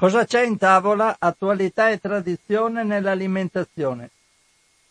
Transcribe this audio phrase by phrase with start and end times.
[0.00, 1.16] Cosa c'è in tavola?
[1.18, 4.08] Attualità e tradizione nell'alimentazione.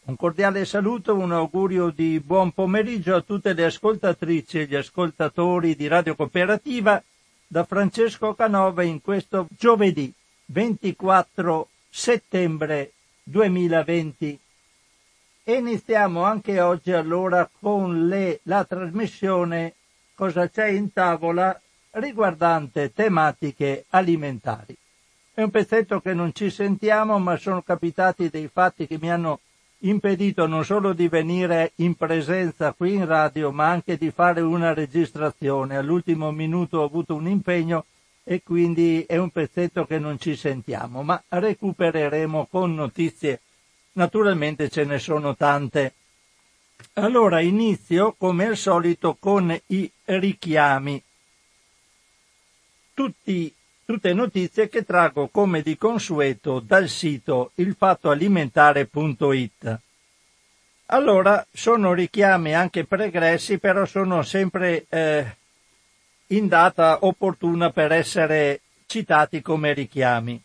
[0.02, 5.76] Un cordiale saluto, un augurio di buon pomeriggio a tutte le ascoltatrici e gli ascoltatori
[5.76, 7.02] di Radio Cooperativa
[7.48, 10.14] da Francesco Canova in questo giovedì
[10.46, 12.92] 24 settembre
[13.24, 14.40] 2020.
[15.44, 19.74] E iniziamo anche oggi allora con le, la trasmissione
[20.14, 21.60] Cosa c'è in tavola
[21.94, 24.78] riguardante tematiche alimentari.
[25.40, 29.40] È un pezzetto che non ci sentiamo, ma sono capitati dei fatti che mi hanno
[29.78, 34.74] impedito non solo di venire in presenza qui in radio, ma anche di fare una
[34.74, 35.78] registrazione.
[35.78, 37.86] All'ultimo minuto ho avuto un impegno
[38.26, 43.40] e quindi è un pezzetto che non ci sentiamo, ma recupereremo con notizie.
[43.94, 45.94] Naturalmente ce ne sono tante.
[46.96, 51.02] Allora inizio come al solito con i richiami.
[52.94, 53.54] Tutti,
[53.90, 59.80] tutte notizie che traggo come di consueto dal sito ilfattoalimentare.it.
[60.86, 65.36] Allora sono richiami anche pregressi, però sono sempre eh,
[66.28, 70.40] in data opportuna per essere citati come richiami.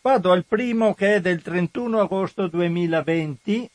[0.00, 3.70] Vado al primo che è del 31 agosto 2020.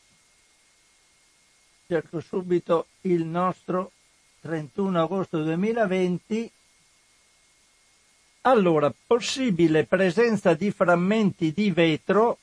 [1.85, 3.91] Cerco subito il nostro
[4.41, 6.51] 31 agosto 2020.
[8.45, 12.39] Allora, possibile presenza di frammenti di vetro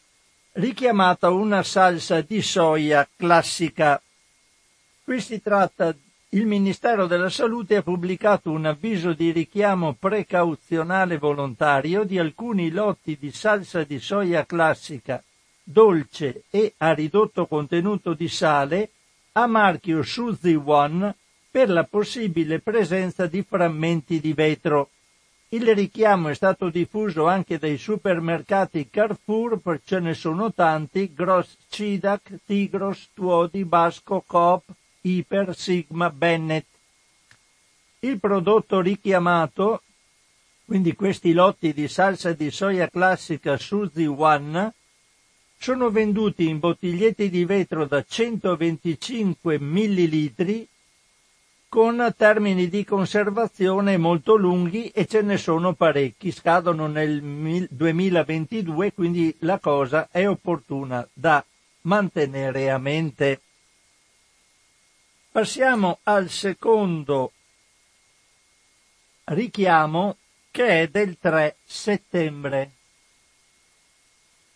[0.53, 4.01] richiamata una salsa di soia classica.
[5.05, 5.95] Qui si tratta
[6.31, 13.19] il Ministero della Salute ha pubblicato un avviso di richiamo precauzionale volontario di alcuni lotti
[13.21, 15.23] di salsa di soia classica,
[15.63, 18.91] dolce e a ridotto contenuto di sale
[19.33, 21.15] a marchio Suzy One
[21.51, 24.89] per la possibile presenza di frammenti di vetro.
[25.53, 32.39] Il richiamo è stato diffuso anche dai supermercati Carrefour, ce ne sono tanti, Gross Cidac,
[32.47, 34.63] Tigros, Tuodi, Basco, Coop,
[35.01, 36.67] Iper Sigma Bennett.
[37.99, 39.83] Il prodotto richiamato,
[40.67, 44.73] quindi questi lotti di salsa di soia classica Suzy One,
[45.59, 50.69] sono venduti in bottiglietti di vetro da 125 ml
[51.71, 59.35] con termini di conservazione molto lunghi e ce ne sono parecchi, scadono nel 2022, quindi
[59.41, 61.43] la cosa è opportuna da
[61.83, 63.41] mantenere a mente.
[65.31, 67.31] Passiamo al secondo
[69.27, 70.17] richiamo
[70.51, 72.71] che è del 3 settembre.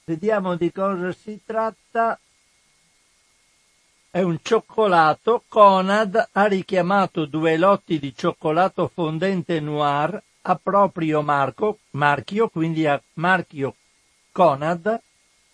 [0.03, 2.19] Vediamo di cosa si tratta.
[4.15, 5.43] È un cioccolato.
[5.49, 13.03] Conad ha richiamato due lotti di cioccolato fondente noir a proprio marco, marchio, quindi a
[13.15, 13.75] marchio
[14.31, 15.01] Conad,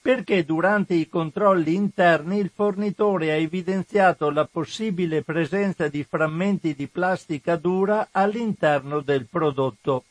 [0.03, 6.87] perché durante i controlli interni il fornitore ha evidenziato la possibile presenza di frammenti di
[6.87, 10.05] plastica dura all'interno del prodotto.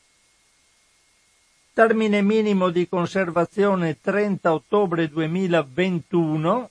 [1.72, 6.70] Termine minimo di conservazione 30 ottobre 2021,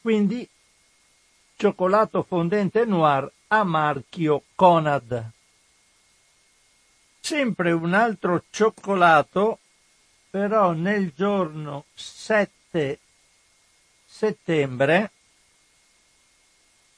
[0.00, 0.48] quindi
[1.56, 5.30] cioccolato fondente noir a marchio Conad.
[7.20, 9.58] Sempre un altro cioccolato
[10.30, 12.98] però nel giorno 7
[14.04, 15.10] settembre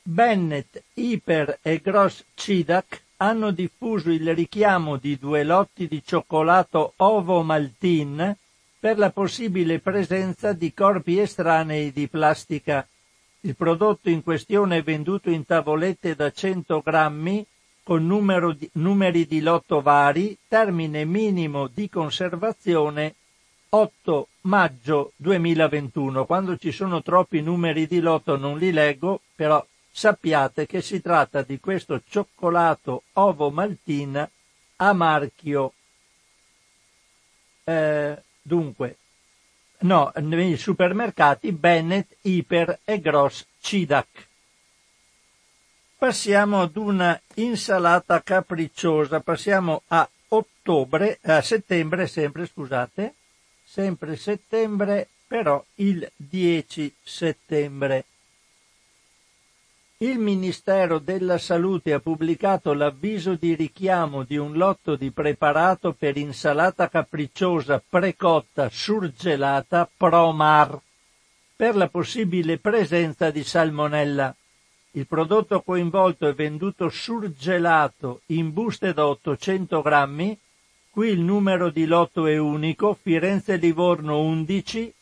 [0.03, 7.43] Bennett, Hyper e Gross Cidac hanno diffuso il richiamo di due lotti di cioccolato ovo
[7.43, 8.37] maltin
[8.81, 12.87] per la possibile presenza di corpi estranei di plastica.
[13.41, 17.47] Il prodotto in questione è venduto in tavolette da 100 grammi
[17.83, 18.07] con
[18.59, 23.15] di, numeri di lotto vari, termine minimo di conservazione
[23.69, 26.25] 8 maggio 2021.
[26.25, 31.43] Quando ci sono troppi numeri di lotto non li leggo, però sappiate che si tratta
[31.43, 34.29] di questo cioccolato ovo maltina
[34.77, 35.73] a marchio.
[37.65, 38.97] Eh, dunque,
[39.81, 44.29] no, nei supermercati Bennett, Hyper e Gross Cidac.
[45.97, 53.15] Passiamo ad una insalata capricciosa, passiamo a ottobre, a settembre sempre, scusate
[53.71, 58.05] sempre settembre, però il 10 settembre.
[60.03, 66.17] Il Ministero della Salute ha pubblicato l'avviso di richiamo di un lotto di preparato per
[66.17, 70.81] insalata capricciosa precotta surgelata Promar
[71.55, 74.35] per la possibile presenza di salmonella.
[74.93, 80.39] Il prodotto coinvolto è venduto surgelato in buste da 800 grammi
[80.91, 84.93] Qui il numero di lotto è unico, Firenze-Livorno 11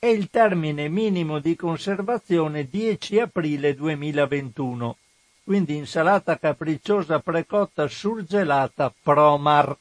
[0.00, 4.96] e il termine minimo di conservazione 10 aprile 2021.
[5.42, 9.76] Quindi insalata capricciosa precotta surgelata Promar.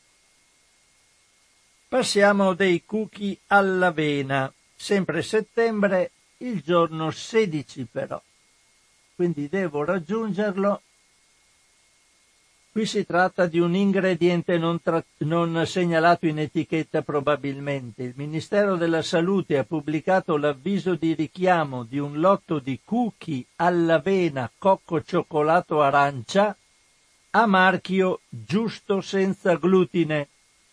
[1.88, 8.22] Passiamo dei cookie all'avena, sempre settembre, il giorno 16 però.
[9.16, 10.82] Quindi devo raggiungerlo
[12.78, 18.04] Qui si tratta di un ingrediente non, tra- non, segnalato in etichetta probabilmente.
[18.04, 24.52] Il Ministero della Salute ha pubblicato l'avviso di richiamo di un lotto di cookie all'avena
[24.60, 26.56] cocco cioccolato arancia
[27.32, 30.28] a marchio giusto senza glutine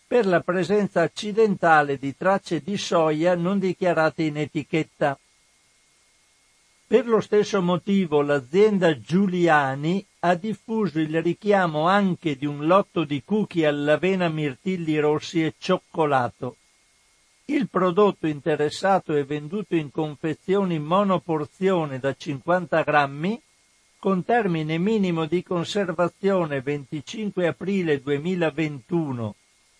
[0.05, 5.17] per la presenza accidentale di tracce di soia non dichiarate in etichetta.
[6.87, 13.23] Per lo stesso motivo l'azienda Giuliani ha diffuso il richiamo anche di un lotto di
[13.25, 16.57] cookie all'avena mirtilli rossi e cioccolato.
[17.45, 23.41] Il prodotto interessato è venduto in confezioni monoporzione da 50 grammi
[23.97, 29.35] con termine minimo di conservazione 25 aprile 2021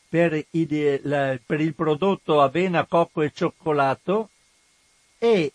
[0.09, 4.29] per il, per il prodotto avena, cocco e cioccolato
[5.19, 5.51] e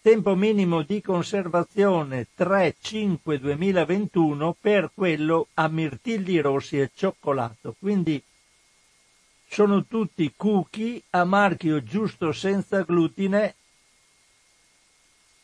[0.00, 7.74] tempo minimo di conservazione 3-5-2021 per quello a mirtilli rossi e cioccolato.
[7.78, 8.22] Quindi
[9.48, 13.54] sono tutti cookie a marchio giusto senza glutine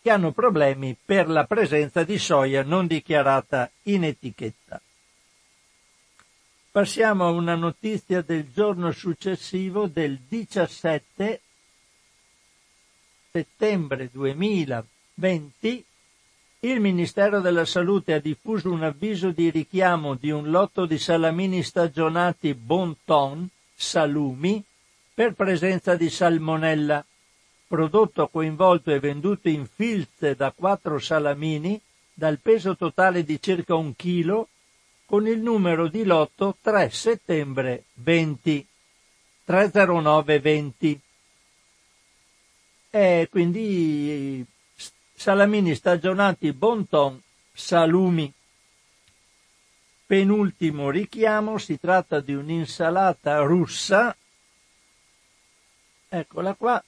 [0.02, 4.78] che hanno problemi per la presenza di soia non dichiarata in etichetta.
[6.70, 11.40] Passiamo a una notizia del giorno successivo del 17
[13.36, 15.84] settembre 2020
[16.60, 21.64] il Ministero della Salute ha diffuso un avviso di richiamo di un lotto di salamini
[21.64, 23.44] stagionati Bon Ton,
[23.74, 24.62] salumi,
[25.12, 27.04] per presenza di salmonella.
[27.66, 31.80] Prodotto coinvolto e venduto in filze da quattro salamini,
[32.14, 34.46] dal peso totale di circa un chilo,
[35.06, 38.64] con il numero di lotto 3 settembre 20.
[39.44, 41.00] 30920
[42.96, 44.46] e quindi
[45.16, 47.20] salamini stagionati Bonton
[47.52, 48.32] salumi.
[50.06, 54.16] Penultimo richiamo, si tratta di un'insalata russa,
[56.08, 56.84] eccola qua,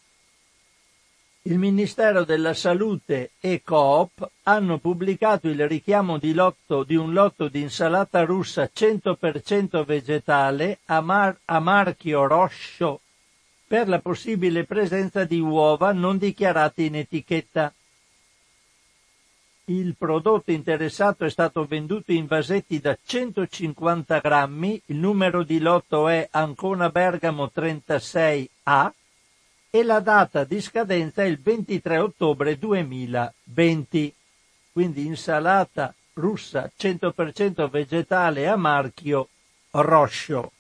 [1.43, 7.49] il Ministero della Salute e Coop hanno pubblicato il richiamo di, lotto, di un lotto
[7.49, 13.00] di insalata russa 100% vegetale a, mar, a marchio Roscio
[13.66, 17.72] per la possibile presenza di uova non dichiarate in etichetta.
[19.68, 26.06] Il prodotto interessato è stato venduto in vasetti da 150 grammi, il numero di lotto
[26.06, 28.90] è Ancona Bergamo 36A
[29.70, 34.14] e la data di scadenza è il 23 ottobre 2020.
[34.72, 39.28] Quindi insalata russa 100% vegetale a marchio
[39.70, 40.52] Roscio.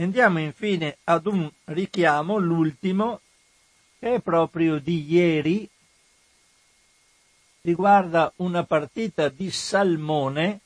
[0.00, 3.20] Andiamo infine ad un richiamo, l'ultimo,
[3.98, 5.68] che è proprio di ieri,
[7.60, 10.60] riguarda una partita di salmone.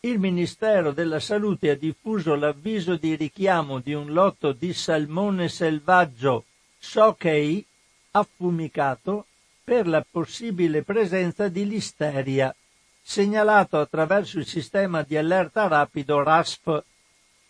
[0.00, 6.44] Il Ministero della Salute ha diffuso l'avviso di richiamo di un lotto di salmone selvaggio
[6.76, 7.64] Sokei
[8.10, 9.26] affumicato
[9.62, 12.52] per la possibile presenza di listeria,
[13.00, 16.84] segnalato attraverso il sistema di allerta rapido RASP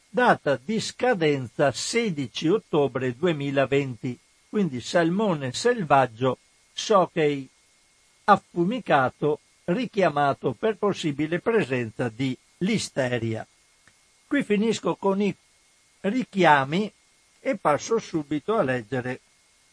[0.09, 4.19] data di scadenza 16 ottobre 2020.
[4.49, 6.39] Quindi salmone selvaggio
[6.73, 7.49] Sokei
[8.25, 13.47] affumicato richiamato per possibile presenza di listeria.
[14.27, 15.33] Qui finisco con i
[16.01, 16.93] richiami
[17.45, 19.21] e passo subito a leggere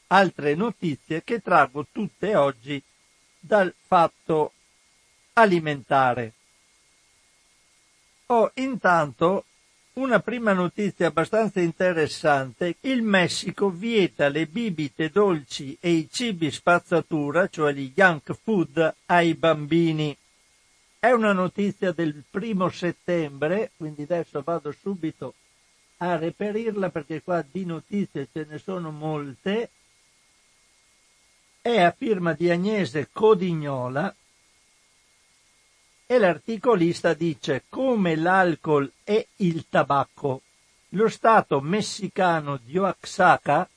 [0.07, 2.81] altre notizie che traggo tutte oggi
[3.39, 4.53] dal fatto
[5.33, 6.33] alimentare.
[8.27, 9.45] Ho intanto
[9.93, 12.77] una prima notizia abbastanza interessante.
[12.81, 19.35] Il Messico vieta le bibite dolci e i cibi spazzatura, cioè gli junk food, ai
[19.35, 20.15] bambini.
[20.97, 25.33] È una notizia del primo settembre, quindi adesso vado subito
[26.01, 29.69] a reperirla perché qua di notizie ce ne sono molte.
[31.61, 34.13] È a firma di Agnese Codignola
[36.05, 40.41] e l'articolista dice come l'alcol e il tabacco.
[40.93, 43.69] Lo Stato messicano di Oaxaca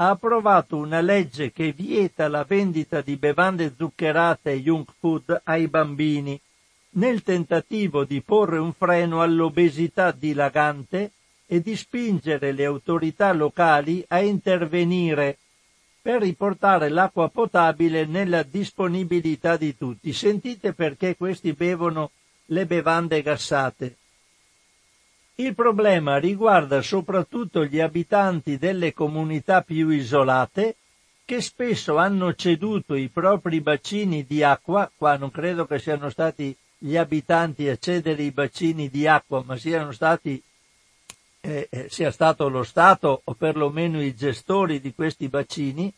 [0.00, 5.66] ha approvato una legge che vieta la vendita di bevande zuccherate e junk food ai
[5.68, 6.38] bambini,
[6.90, 11.12] nel tentativo di porre un freno all'obesità dilagante
[11.50, 15.38] e di spingere le autorità locali a intervenire
[16.00, 20.12] per riportare l'acqua potabile nella disponibilità di tutti.
[20.12, 22.10] Sentite perché questi bevono
[22.46, 23.96] le bevande gassate.
[25.36, 30.76] Il problema riguarda soprattutto gli abitanti delle comunità più isolate
[31.24, 36.56] che spesso hanno ceduto i propri bacini di acqua, qua non credo che siano stati
[36.78, 40.42] gli abitanti a cedere i bacini di acqua, ma siano stati,
[41.40, 45.92] eh, eh, sia stato lo Stato o perlomeno i gestori di questi bacini,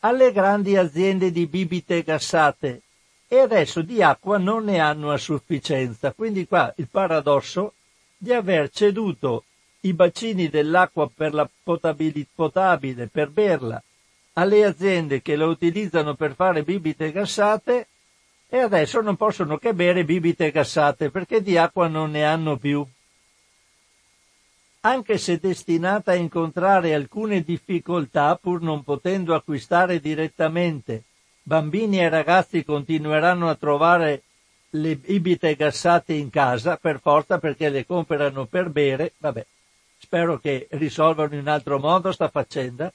[0.00, 2.82] alle grandi aziende di bibite gassate
[3.28, 6.12] e adesso di acqua non ne hanno a sufficienza.
[6.12, 7.74] Quindi qua il paradosso
[8.16, 9.44] di aver ceduto
[9.80, 13.82] i bacini dell'acqua per la potabile, per berla,
[14.34, 17.86] alle aziende che la utilizzano per fare bibite gassate
[18.48, 22.86] e adesso non possono che bere bibite gassate perché di acqua non ne hanno più.
[24.84, 31.04] Anche se destinata a incontrare alcune difficoltà pur non potendo acquistare direttamente,
[31.44, 34.22] bambini e ragazzi continueranno a trovare
[34.70, 39.46] le bibite gassate in casa per forza perché le comprano per bere, vabbè,
[39.98, 42.92] spero che risolvano in altro modo sta faccenda.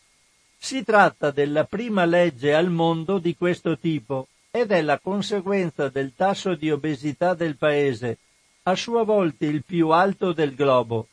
[0.58, 6.12] Si tratta della prima legge al mondo di questo tipo ed è la conseguenza del
[6.18, 8.18] tasso di obesità del paese,
[8.64, 11.08] a sua volta il più alto del globo.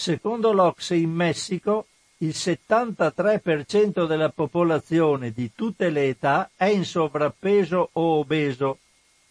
[0.00, 1.88] Secondo l'Ocse in Messico
[2.20, 8.78] il 73% della popolazione di tutte le età è in sovrappeso o obeso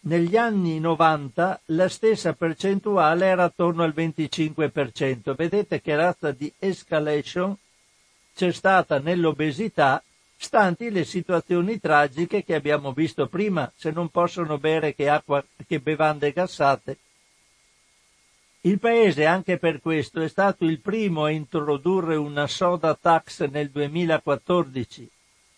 [0.02, 5.34] negli anni 90 la stessa percentuale era attorno al 25%.
[5.34, 7.58] Vedete che razza di escalation
[8.36, 10.04] c'è stata nell'obesità,
[10.38, 15.80] stanti le situazioni tragiche che abbiamo visto prima, se non possono bere che acqua, che
[15.80, 17.00] bevande gassate.
[18.70, 23.72] Il paese anche per questo è stato il primo a introdurre una soda tax nel
[23.72, 25.10] 2014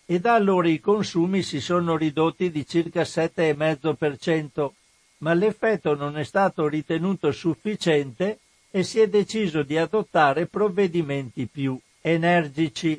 [0.06, 4.70] e da allora i consumi si sono ridotti di circa 7,5%,
[5.18, 8.38] ma l'effetto non è stato ritenuto sufficiente
[8.70, 12.98] e si è deciso di adottare provvedimenti più energici.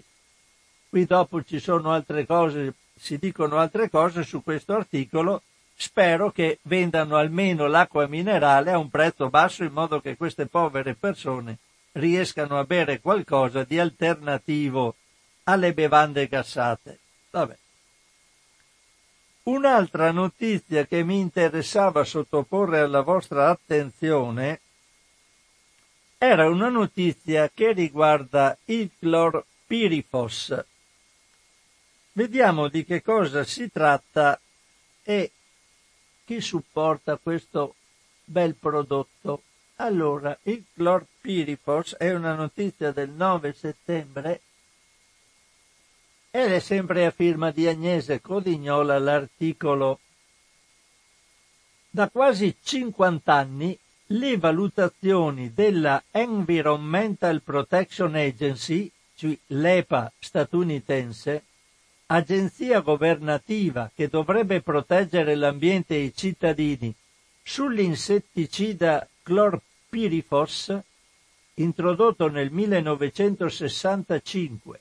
[0.90, 5.42] Qui dopo ci sono altre cose, si dicono altre cose su questo articolo.
[5.76, 10.94] Spero che vendano almeno l'acqua minerale a un prezzo basso in modo che queste povere
[10.94, 11.58] persone
[11.94, 14.96] riescano a bere qualcosa di alternativo
[15.44, 17.00] alle bevande gassate.
[17.32, 17.58] Vabbè.
[19.44, 24.60] Un'altra notizia che mi interessava sottoporre alla vostra attenzione
[26.18, 30.64] era una notizia che riguarda il clorpirifos.
[32.14, 34.40] Vediamo di che cosa si tratta
[35.04, 35.32] e
[36.26, 37.76] chi supporta questo
[38.24, 39.44] bel prodotto.
[39.78, 44.42] Allora, il clorpirifos è una notizia del 9 settembre
[46.32, 50.00] ed è sempre a firma di Agnese Codignola l'articolo.
[51.90, 53.78] Da quasi 50 anni
[54.08, 61.44] le valutazioni della Environmental Protection Agency, cioè l'EPA statunitense,
[62.16, 66.96] agenzia governativa che dovrebbe proteggere l'ambiente e i cittadini,
[67.42, 70.78] sull'insetticida clorpirifos,
[71.56, 74.80] introdotto nel 1965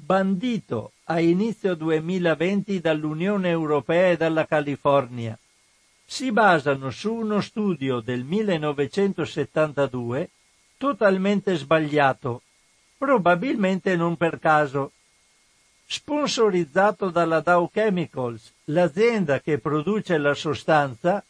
[0.00, 5.38] bandito a inizio 2020 dall'Unione Europea e dalla California.
[6.04, 10.30] Si basano su uno studio del 1972
[10.78, 12.42] totalmente sbagliato,
[12.96, 14.92] probabilmente non per caso.
[15.92, 21.20] Sponsorizzato dalla Dow Chemicals, l'azienda che produce la sostanza,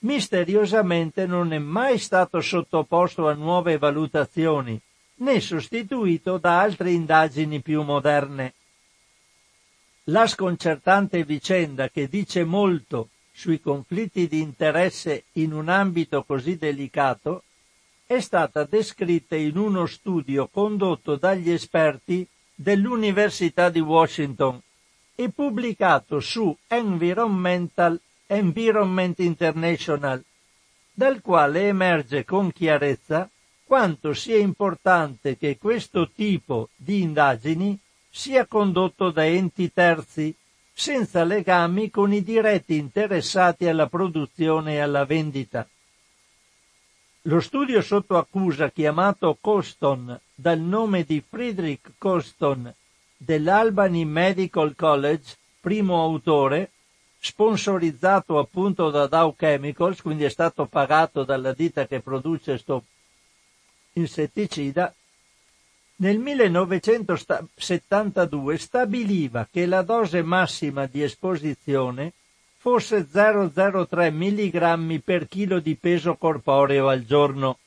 [0.00, 4.78] misteriosamente non è mai stato sottoposto a nuove valutazioni
[5.16, 8.52] né sostituito da altre indagini più moderne.
[10.08, 17.44] La sconcertante vicenda che dice molto sui conflitti di interesse in un ambito così delicato
[18.04, 24.60] è stata descritta in uno studio condotto dagli esperti dell'Università di Washington
[25.14, 30.22] e pubblicato su Environmental Environment International,
[30.92, 33.28] dal quale emerge con chiarezza
[33.64, 37.78] quanto sia importante che questo tipo di indagini
[38.10, 40.34] sia condotto da enti terzi,
[40.72, 45.68] senza legami con i diretti interessati alla produzione e alla vendita.
[47.26, 52.70] Lo studio sotto accusa chiamato Coston dal nome di Friedrich Coston
[53.16, 56.72] dell'Albany Medical College, primo autore,
[57.18, 62.84] sponsorizzato appunto da Dow Chemicals, quindi è stato pagato dalla ditta che produce questo
[63.94, 64.94] insetticida,
[65.96, 72.12] nel 1972 stabiliva che la dose massima di esposizione
[72.64, 77.58] fosse 0,03 mg per chilo di peso corporeo al giorno.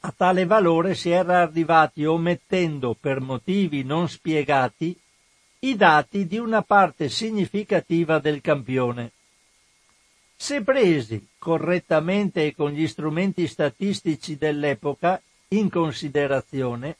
[0.00, 4.98] A tale valore si era arrivati omettendo per motivi non spiegati
[5.58, 9.10] i dati di una parte significativa del campione.
[10.34, 16.96] Se presi correttamente e con gli strumenti statistici dell'epoca in considerazione,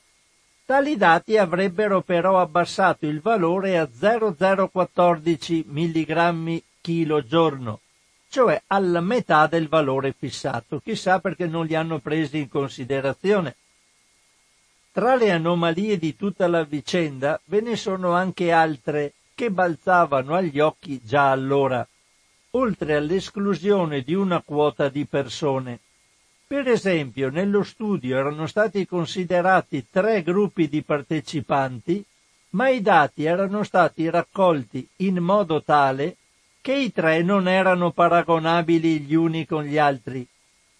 [0.69, 7.81] tali dati avrebbero però abbassato il valore a 0,014 mg chilo giorno,
[8.29, 10.81] cioè alla metà del valore fissato.
[10.85, 13.57] Chissà perché non li hanno presi in considerazione.
[14.93, 20.61] Tra le anomalie di tutta la vicenda ve ne sono anche altre che balzavano agli
[20.61, 21.89] occhi già allora,
[22.51, 25.81] oltre all'esclusione di una quota di persone.
[26.49, 32.03] Per esempio, nello studio erano stati considerati tre gruppi di partecipanti,
[32.51, 36.17] ma i dati erano stati raccolti in modo tale
[36.63, 40.27] che i tre non erano paragonabili gli uni con gli altri.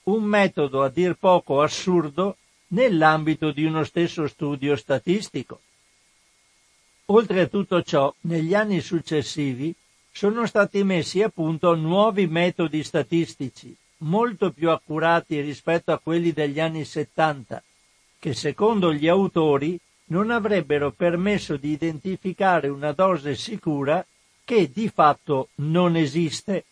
[0.05, 5.61] Un metodo a dir poco assurdo nell'ambito di uno stesso studio statistico.
[7.11, 9.75] Oltre a tutto ciò, negli anni successivi
[10.11, 16.61] sono stati messi a punto nuovi metodi statistici, molto più accurati rispetto a quelli degli
[16.61, 17.63] anni 70,
[18.19, 24.05] che secondo gli autori non avrebbero permesso di identificare una dose sicura
[24.45, 26.65] che di fatto non esiste.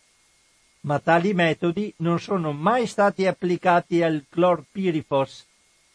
[0.81, 5.45] Ma tali metodi non sono mai stati applicati al clorpirifos,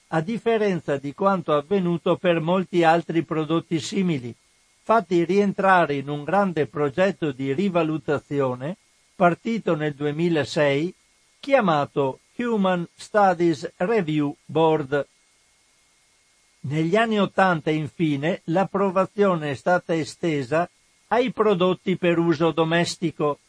[0.08, 4.34] a differenza di quanto avvenuto per molti altri prodotti simili,
[4.82, 8.76] fatti rientrare in un grande progetto di rivalutazione
[9.14, 10.94] partito nel 2006
[11.42, 15.04] chiamato Human Studies Review Board.
[16.60, 20.70] Negli anni Ottanta, infine, l'approvazione è stata estesa
[21.08, 23.40] ai prodotti per uso domestico,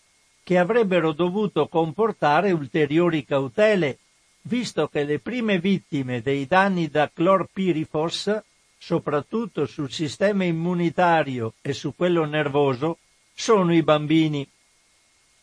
[0.41, 3.99] che avrebbero dovuto comportare ulteriori cautele
[4.41, 8.41] visto che le prime vittime dei danni da clorpirifos,
[8.75, 12.97] soprattutto sul sistema immunitario e su quello nervoso,
[13.35, 14.47] sono i bambini.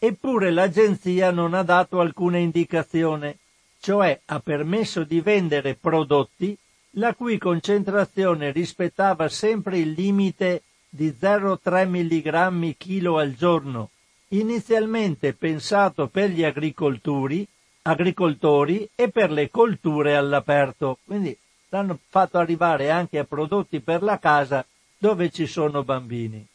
[0.02, 3.36] Eppure l'agenzia non ha dato alcuna indicazione,
[3.80, 6.56] cioè ha permesso di vendere prodotti
[6.92, 13.90] la cui concentrazione rispettava sempre il limite di 0,3 mg chilo al giorno,
[14.28, 17.46] inizialmente pensato per gli agricoltori
[17.82, 20.98] agricoltori e per le colture all'aperto.
[21.04, 21.36] Quindi
[21.68, 24.64] l'hanno fatto arrivare anche a prodotti per la casa
[24.98, 26.46] dove ci sono bambini.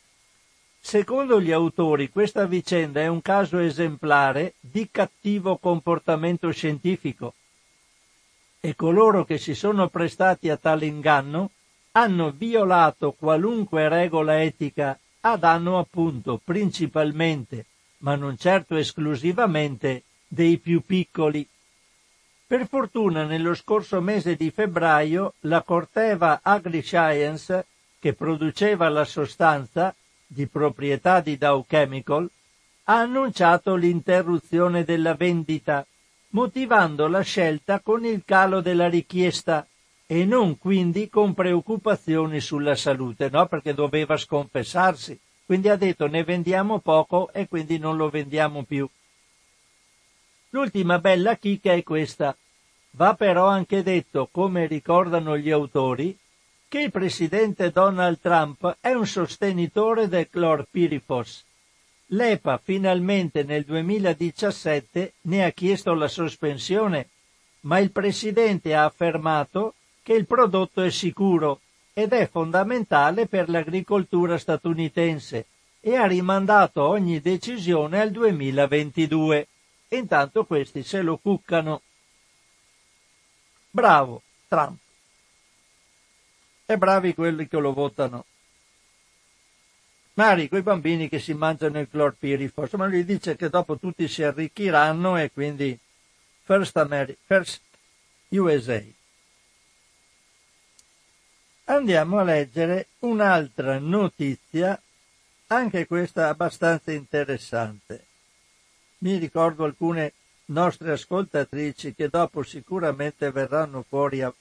[0.86, 7.34] Secondo gli autori questa vicenda è un caso esemplare di cattivo comportamento scientifico
[8.60, 11.50] e coloro che si sono prestati a tale inganno
[11.94, 17.66] hanno violato qualunque regola etica a danno appunto principalmente,
[17.98, 21.48] ma non certo esclusivamente, dei più piccoli.
[22.46, 27.66] Per fortuna nello scorso mese di febbraio la Corteva AgriScience,
[27.98, 29.92] che produceva la sostanza
[30.26, 32.30] di proprietà di Dow Chemical,
[32.86, 35.86] ha annunciato l'interruzione della vendita,
[36.30, 39.66] motivando la scelta con il calo della richiesta
[40.08, 43.48] e non quindi con preoccupazioni sulla salute, no?
[43.48, 45.20] Perché doveva sconfessarsi.
[45.46, 48.88] Quindi ha detto ne vendiamo poco e quindi non lo vendiamo più.
[50.50, 52.36] L'ultima bella chicca è questa.
[52.92, 56.18] Va però anche detto, come ricordano gli autori,
[56.68, 61.46] che il presidente Donald Trump è un sostenitore del clorpirifos.
[62.08, 67.10] L'EPA finalmente nel 2017 ne ha chiesto la sospensione,
[67.62, 71.62] ma il presidente ha affermato che il prodotto è sicuro
[71.94, 75.46] ed è fondamentale per l'agricoltura statunitense
[75.80, 79.48] e ha rimandato ogni decisione al 2022
[79.88, 81.82] e intanto questi se lo cuccano.
[83.72, 84.85] Bravo Trump.
[86.66, 88.26] E bravi quelli che lo votano.
[90.14, 94.24] Mari, quei bambini che si mangiano il clorpirifos, ma lui dice che dopo tutti si
[94.24, 95.78] arricchiranno e quindi
[96.44, 97.62] First, America, First
[98.30, 98.82] USA.
[101.66, 104.82] Andiamo a leggere un'altra notizia,
[105.48, 108.06] anche questa abbastanza interessante
[109.06, 110.14] mi ricordo alcune
[110.46, 114.34] nostre ascoltatrici che dopo sicuramente verranno fuori a,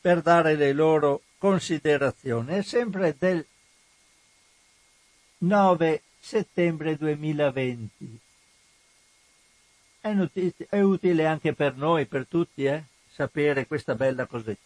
[0.00, 3.46] per dare le loro considerazione, è sempre del
[5.38, 8.18] 9 settembre 2020.
[10.00, 14.58] È, notizia, è utile anche per noi, per tutti, eh, sapere questa bella cosetta.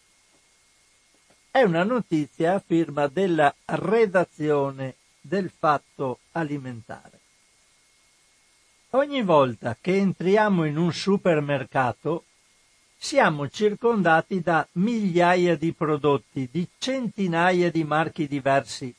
[1.51, 7.19] È una notizia a firma della redazione del fatto alimentare.
[8.90, 12.25] Ogni volta che entriamo in un supermercato
[13.03, 18.95] siamo circondati da migliaia di prodotti, di centinaia di marchi diversi,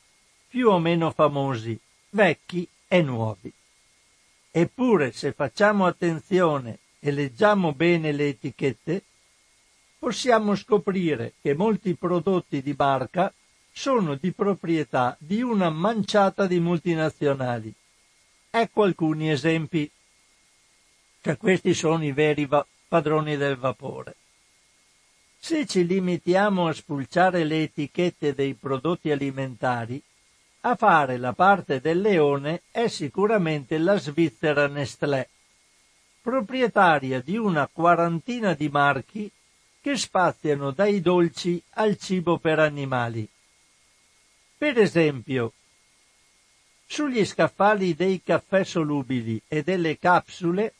[0.48, 1.78] più o meno famosi,
[2.10, 3.52] vecchi e nuovi.
[4.50, 9.04] Eppure se facciamo attenzione e leggiamo bene le etichette,
[10.00, 13.32] possiamo scoprire che molti prodotti di barca
[13.70, 17.72] sono di proprietà di una manciata di multinazionali.
[18.50, 19.88] Ecco alcuni esempi,
[21.20, 24.16] che questi sono i veri va- padroni del vapore.
[25.38, 29.98] Se ci limitiamo a spulciare le etichette dei prodotti alimentari,
[30.60, 35.26] a fare la parte del leone è sicuramente la Svizzera Nestlé,
[36.20, 39.30] proprietaria di una quarantina di marchi
[39.80, 43.26] che spaziano dai dolci al cibo per animali.
[44.58, 45.54] Per esempio,
[46.84, 50.74] sugli scaffali dei caffè solubili e delle capsule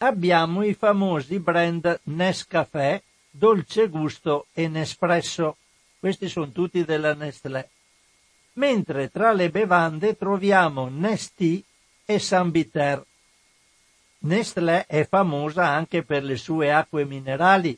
[0.00, 5.56] abbiamo i famosi brand Nescafè, Dolce Gusto e Nespresso.
[5.98, 7.68] Questi sono tutti della Nestlé
[8.54, 11.64] mentre tra le bevande troviamo Nestì
[12.04, 13.04] e Sambiter.
[14.20, 17.76] Nestlé è famosa anche per le sue acque minerali,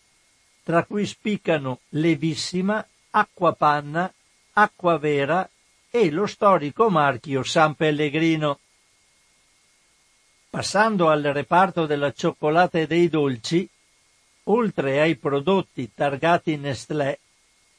[0.65, 4.13] tra cui spiccano Levissima, Acqua Panna,
[4.55, 5.49] Acqua Vera
[5.91, 8.59] e lo storico marchio San Pellegrino.
[10.53, 13.67] Passando al reparto della cioccolata e dei dolci,
[14.45, 17.21] oltre ai prodotti targati Nestlé,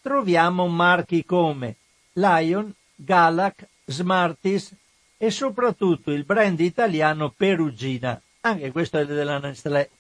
[0.02, 1.76] troviamo marchi come
[2.14, 4.74] Lion, Galac, Smarties
[5.18, 9.92] e soprattutto il brand italiano Perugina, anche questo è della Nestlé.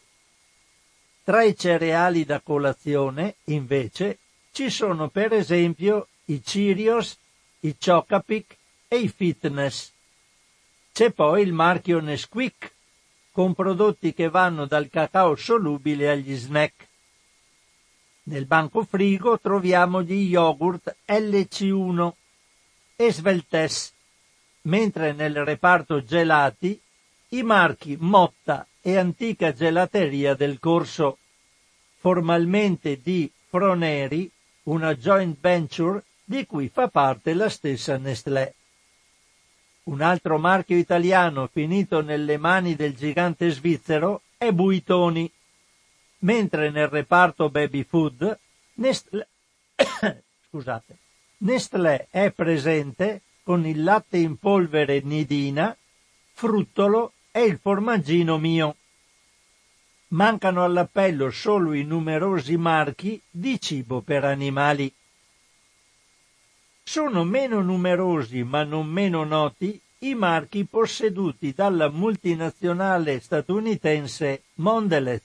[1.23, 4.17] Tra i cereali da colazione, invece,
[4.51, 7.19] ci sono per esempio i Cheerios,
[7.59, 8.57] i Chocapic
[8.87, 9.92] e i Fitness.
[10.93, 12.71] C'è poi il marchio Nesquik,
[13.31, 16.87] con prodotti che vanno dal cacao solubile agli snack.
[18.25, 22.11] Nel banco frigo troviamo gli yogurt LC1,
[22.95, 23.91] e Sveltes,
[24.61, 26.79] mentre nel reparto gelati
[27.29, 31.17] i marchi Motta e Antica Gelateria del Corso,
[31.95, 34.29] formalmente di Froneri,
[34.65, 38.53] una joint venture di cui fa parte la stessa Nestlé.
[39.83, 45.29] Un altro marchio italiano finito nelle mani del gigante svizzero è Buitoni,
[46.19, 48.39] mentre nel reparto baby food
[48.75, 49.27] Nestlé,
[50.47, 50.97] scusate,
[51.39, 55.75] Nestlé è presente con il latte in polvere Nidina,
[56.31, 58.75] Fruttolo e il formaggino mio.
[60.09, 64.91] Mancano all'appello solo i numerosi marchi di cibo per animali.
[66.83, 75.21] Sono meno numerosi ma non meno noti i marchi posseduti dalla multinazionale statunitense Mondelez,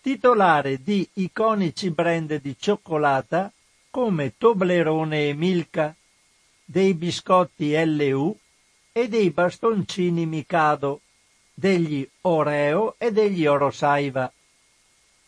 [0.00, 3.52] titolare di iconici brand di cioccolata
[3.90, 5.94] come Toblerone e Milka,
[6.64, 8.38] dei biscotti LU
[8.92, 11.00] e dei bastoncini Mikado,
[11.52, 14.32] degli Oreo e degli Orosaiva.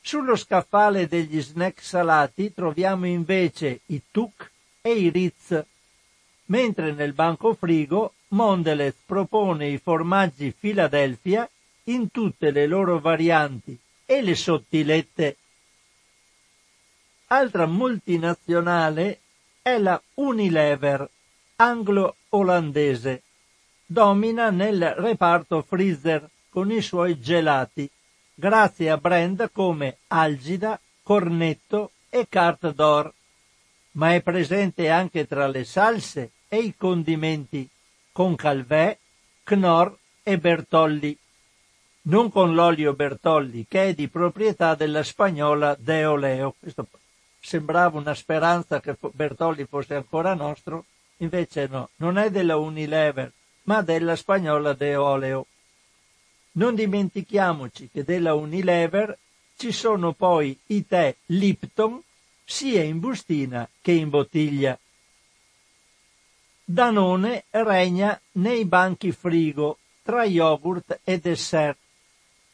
[0.00, 4.50] Sullo scaffale degli snack salati troviamo invece i Tuk
[4.80, 5.64] e i Ritz,
[6.46, 11.48] mentre nel banco frigo Mondelez propone i formaggi Philadelphia
[11.84, 15.36] in tutte le loro varianti e le sottilette.
[17.28, 19.20] Altra multinazionale
[19.62, 21.08] è la Unilever,
[21.56, 23.22] anglo-olandese.
[23.84, 27.88] Domina nel reparto freezer con i suoi gelati,
[28.34, 33.12] grazie a brand come Algida, Cornetto e Carte d'Or,
[33.98, 37.68] ma è presente anche tra le salse e i condimenti,
[38.12, 38.98] con Calvé,
[39.42, 41.16] Knorr e Bertolli.
[42.02, 46.54] Non con l'olio Bertolli, che è di proprietà della spagnola Deoleo.
[46.58, 46.86] Questo
[47.40, 50.84] sembrava una speranza che Bertolli fosse ancora nostro,
[51.18, 53.32] invece no, non è della Unilever,
[53.64, 55.46] ma della spagnola De Oleo.
[56.52, 59.18] Non dimentichiamoci che della Unilever
[59.56, 62.00] ci sono poi i tè Lipton
[62.50, 64.78] sia in bustina che in bottiglia.
[66.64, 71.78] Danone regna nei banchi frigo tra yogurt e dessert,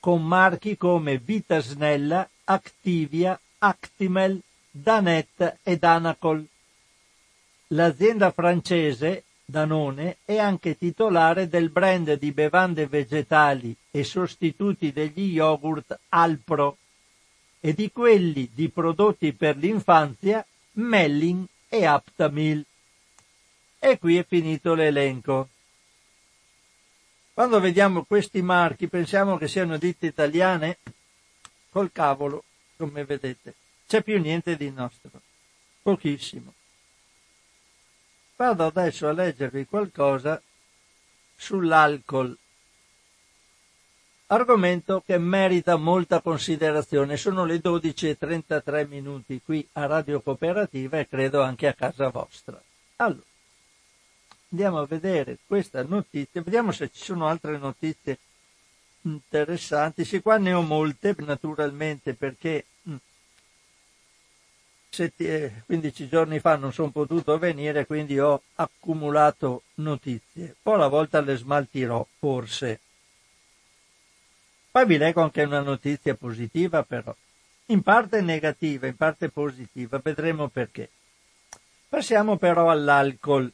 [0.00, 6.44] con marchi come Vita Snella, Activia, Actimel, Danette e Danacol.
[7.68, 15.96] L'azienda francese, Danone, è anche titolare del brand di bevande vegetali e sostituti degli yogurt
[16.09, 16.78] Alpro
[17.64, 22.62] e di quelli di prodotti per l'infanzia Mellin e Aptamil.
[23.79, 25.48] E qui è finito l'elenco.
[27.33, 30.77] Quando vediamo questi marchi pensiamo che siano ditte italiane?
[31.70, 32.44] Col cavolo,
[32.77, 33.55] come vedete.
[33.88, 35.22] C'è più niente di nostro.
[35.81, 36.53] Pochissimo.
[38.37, 40.38] Vado adesso a leggervi qualcosa
[41.35, 42.37] sull'alcol.
[44.27, 47.19] Argomento che merita molta considerazione.
[47.19, 52.61] Sono le 12.33 minuti qui a Radio Cooperativa e credo anche a casa vostra.
[52.97, 53.23] Allora,
[54.51, 58.19] andiamo a vedere questa notizia, vediamo se ci sono altre notizie
[59.03, 60.07] interessanti.
[60.07, 62.65] Sì, qua ne ho molte, naturalmente, perché
[64.89, 70.57] 15 eh, giorni fa non sono potuto venire, quindi ho accumulato notizie.
[70.63, 72.81] Poi alla volta le smaltirò, forse.
[74.75, 77.15] Poi vi leggo anche una notizia positiva, però.
[77.67, 80.91] In parte negativa, in parte positiva, vedremo perché.
[81.89, 83.53] Passiamo però all'alcol.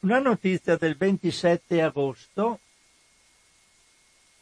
[0.00, 2.60] Una notizia del 27 agosto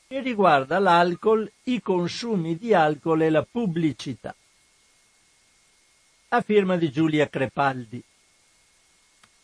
[0.09, 4.35] che riguarda l'alcol, i consumi di alcol e la pubblicità
[6.31, 8.03] a firma di Giulia Crepaldi.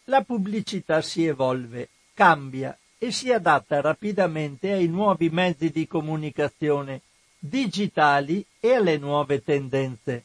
[0.06, 7.02] La pubblicità si evolve, cambia e si adatta rapidamente ai nuovi mezzi di comunicazione
[7.38, 10.24] digitali e alle nuove tendenze.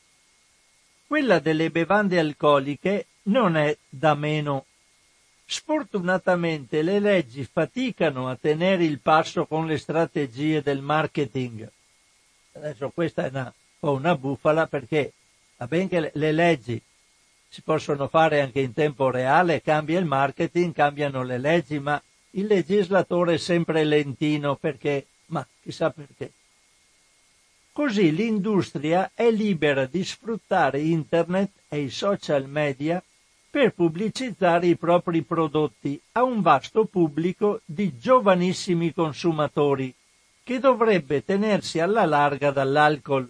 [1.06, 4.66] Quella delle bevande alcoliche non è da meno.
[5.46, 11.70] Sfortunatamente le leggi faticano a tenere il passo con le strategie del marketing.
[12.54, 15.12] Adesso questa è un po' una bufala perché
[15.62, 16.82] Va bene che le leggi
[17.48, 22.46] si possono fare anche in tempo reale, cambia il marketing, cambiano le leggi, ma il
[22.46, 26.32] legislatore è sempre lentino perché, ma chissà perché.
[27.72, 33.02] Così l'industria è libera di sfruttare internet e i social media
[33.50, 39.94] per pubblicizzare i propri prodotti a un vasto pubblico di giovanissimi consumatori
[40.44, 43.30] che dovrebbe tenersi alla larga dall'alcol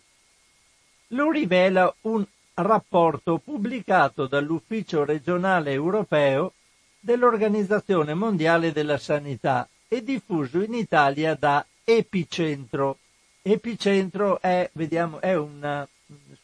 [1.13, 6.53] lo rivela un rapporto pubblicato dall'Ufficio regionale europeo
[7.01, 12.99] dell'Organizzazione Mondiale della Sanità e diffuso in Italia da Epicentro.
[13.41, 15.87] Epicentro è, vediamo, è una,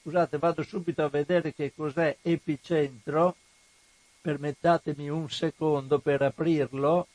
[0.01, 3.35] scusate, vado subito a vedere che cos'è Epicentro,
[4.19, 7.07] permettetemi un secondo per aprirlo,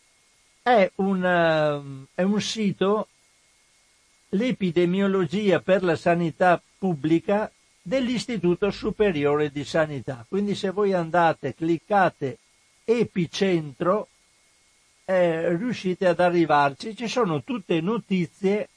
[0.62, 3.08] è un, è un sito,
[4.30, 7.50] l'epidemiologia per la sanità pubblica
[7.82, 10.24] dell'Istituto Superiore di Sanità.
[10.28, 12.38] Quindi se voi andate, cliccate
[12.84, 14.08] epicentro,
[15.04, 16.96] eh, riuscite ad arrivarci.
[16.96, 18.68] Ci sono tutte notizie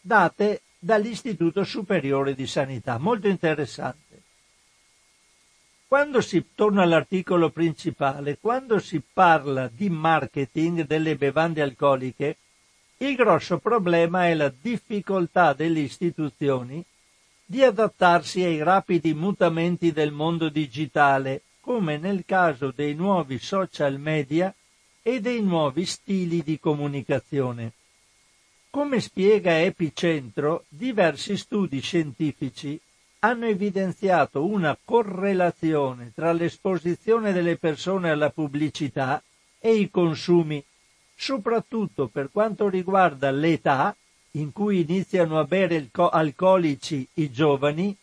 [0.00, 4.02] date dall'Istituto Superiore di Sanità, molto interessante.
[5.86, 12.36] Quando si torna all'articolo principale, quando si parla di marketing delle bevande alcoliche,
[12.98, 16.84] il grosso problema è la difficoltà delle istituzioni
[17.44, 24.54] di adattarsi ai rapidi mutamenti del mondo digitale, come nel caso dei nuovi social media
[25.02, 27.72] e dei nuovi stili di comunicazione.
[28.68, 32.78] Come spiega Epicentro, diversi studi scientifici
[33.20, 39.22] hanno evidenziato una correlazione tra l'esposizione delle persone alla pubblicità
[39.58, 40.62] e i consumi,
[41.14, 43.96] soprattutto per quanto riguarda l'età
[44.32, 47.96] in cui iniziano a bere alcolici i giovani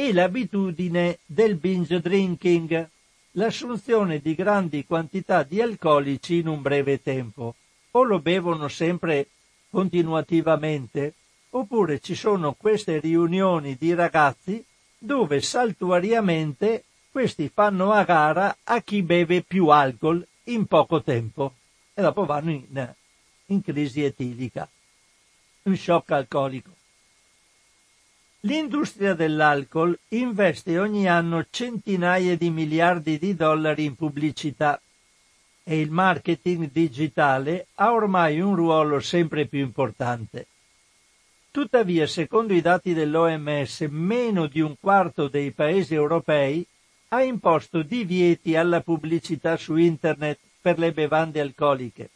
[0.00, 2.88] e l'abitudine del binge drinking,
[3.32, 7.54] l'assunzione di grandi quantità di alcolici in un breve tempo.
[7.90, 9.28] O lo bevono sempre
[9.68, 11.12] continuativamente,
[11.50, 14.64] oppure ci sono queste riunioni di ragazzi
[14.96, 21.52] dove saltuariamente questi fanno a gara a chi beve più alcol in poco tempo
[21.92, 22.94] e dopo vanno in,
[23.46, 24.66] in crisi etilica
[25.64, 26.79] un shock alcolico.
[28.44, 34.80] L'industria dell'alcol investe ogni anno centinaia di miliardi di dollari in pubblicità
[35.62, 40.46] e il marketing digitale ha ormai un ruolo sempre più importante.
[41.50, 46.64] Tuttavia, secondo i dati dell'OMS, meno di un quarto dei paesi europei
[47.08, 52.08] ha imposto divieti alla pubblicità su Internet per le bevande alcoliche,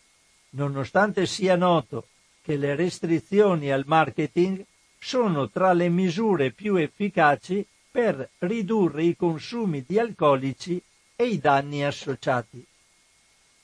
[0.50, 2.06] nonostante sia noto
[2.40, 4.64] che le restrizioni al marketing
[5.04, 10.82] sono tra le misure più efficaci per ridurre i consumi di alcolici
[11.14, 12.64] e i danni associati.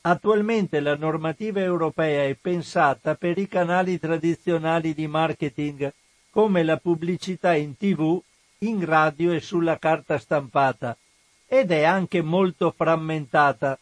[0.03, 5.90] Attualmente la normativa europea è pensata per i canali tradizionali di marketing
[6.29, 8.20] come la pubblicità in tv,
[8.59, 10.94] in radio e sulla carta stampata
[11.46, 13.79] ed è anche molto frammentata.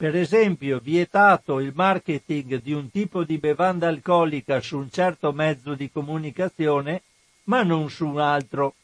[0.00, 5.74] Per esempio, vietato il marketing di un tipo di bevanda alcolica su un certo mezzo
[5.74, 7.02] di comunicazione,
[7.44, 8.76] ma non su un altro.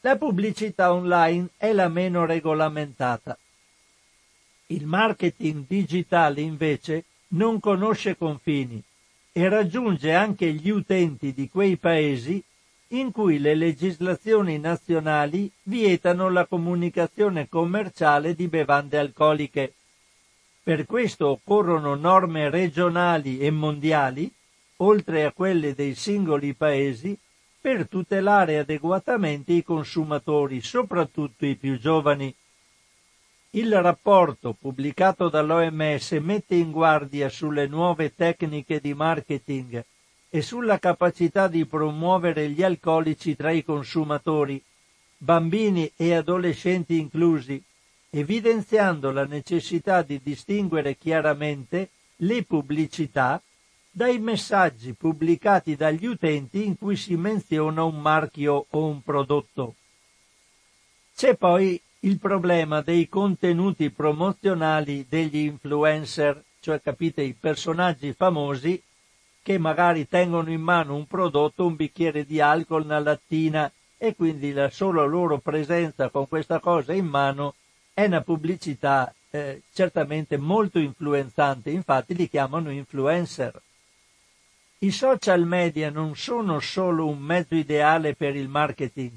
[0.00, 3.38] La pubblicità online è la meno regolamentata.
[4.66, 8.82] Il marketing digitale invece non conosce confini
[9.32, 12.44] e raggiunge anche gli utenti di quei paesi
[12.88, 19.72] in cui le legislazioni nazionali vietano la comunicazione commerciale di bevande alcoliche.
[20.64, 24.32] Per questo occorrono norme regionali e mondiali,
[24.76, 27.14] oltre a quelle dei singoli paesi,
[27.60, 32.34] per tutelare adeguatamente i consumatori, soprattutto i più giovani.
[33.50, 39.84] Il rapporto pubblicato dall'OMS mette in guardia sulle nuove tecniche di marketing
[40.30, 44.62] e sulla capacità di promuovere gli alcolici tra i consumatori,
[45.18, 47.62] bambini e adolescenti inclusi,
[48.16, 53.42] evidenziando la necessità di distinguere chiaramente le pubblicità
[53.90, 59.74] dai messaggi pubblicati dagli utenti in cui si menziona un marchio o un prodotto.
[61.16, 68.80] C'è poi il problema dei contenuti promozionali degli influencer, cioè capite i personaggi famosi
[69.42, 74.52] che magari tengono in mano un prodotto, un bicchiere di alcol, una lattina e quindi
[74.52, 77.54] la sola loro presenza con questa cosa in mano
[77.94, 83.62] è una pubblicità eh, certamente molto influenzante, infatti li chiamano influencer.
[84.78, 89.12] I social media non sono solo un mezzo ideale per il marketing,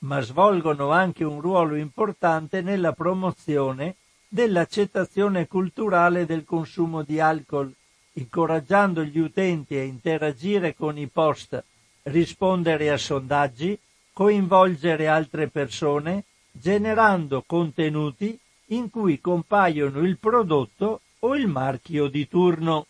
[0.00, 7.72] ma svolgono anche un ruolo importante nella promozione dell'accettazione culturale del consumo di alcol,
[8.14, 11.62] incoraggiando gli utenti a interagire con i post,
[12.04, 13.78] rispondere a sondaggi,
[14.12, 16.24] coinvolgere altre persone,
[16.56, 22.86] generando contenuti in cui compaiono il prodotto o il marchio di turno.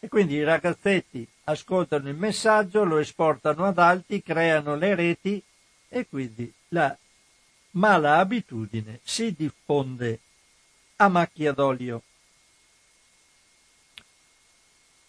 [0.00, 5.42] E quindi i ragazzetti ascoltano il messaggio, lo esportano ad altri, creano le reti
[5.88, 6.96] e quindi la
[7.72, 10.20] mala abitudine si diffonde
[10.96, 12.02] a macchia d'olio.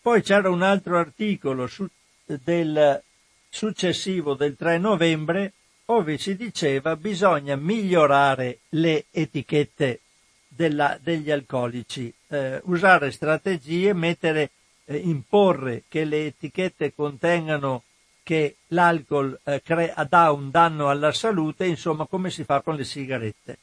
[0.02, 1.88] Poi c'era un altro articolo su,
[2.26, 3.02] del
[3.50, 5.54] successivo del 3 novembre
[5.90, 10.02] dove si diceva bisogna migliorare le etichette
[10.48, 14.52] della, degli alcolici, eh, usare strategie, mettere
[14.86, 17.82] eh, imporre che le etichette contengano
[18.22, 22.84] che l'alcol eh, crea, dà un danno alla salute, insomma come si fa con le
[22.84, 23.58] sigarette.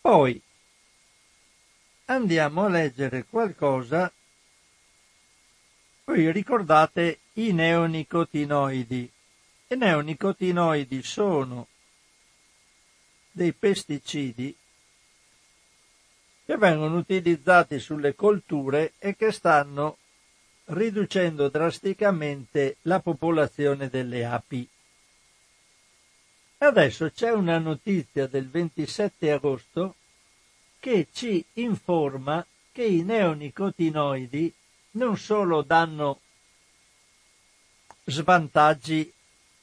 [0.00, 0.40] Poi
[2.06, 4.10] andiamo a leggere qualcosa.
[6.04, 9.16] Voi ricordate i neonicotinoidi.
[9.70, 11.66] I neonicotinoidi sono
[13.30, 14.56] dei pesticidi
[16.46, 19.98] che vengono utilizzati sulle colture e che stanno
[20.68, 24.66] riducendo drasticamente la popolazione delle api.
[26.60, 29.96] Adesso c'è una notizia del 27 agosto
[30.80, 34.50] che ci informa che i neonicotinoidi
[34.92, 36.20] non solo danno
[38.06, 39.12] svantaggi,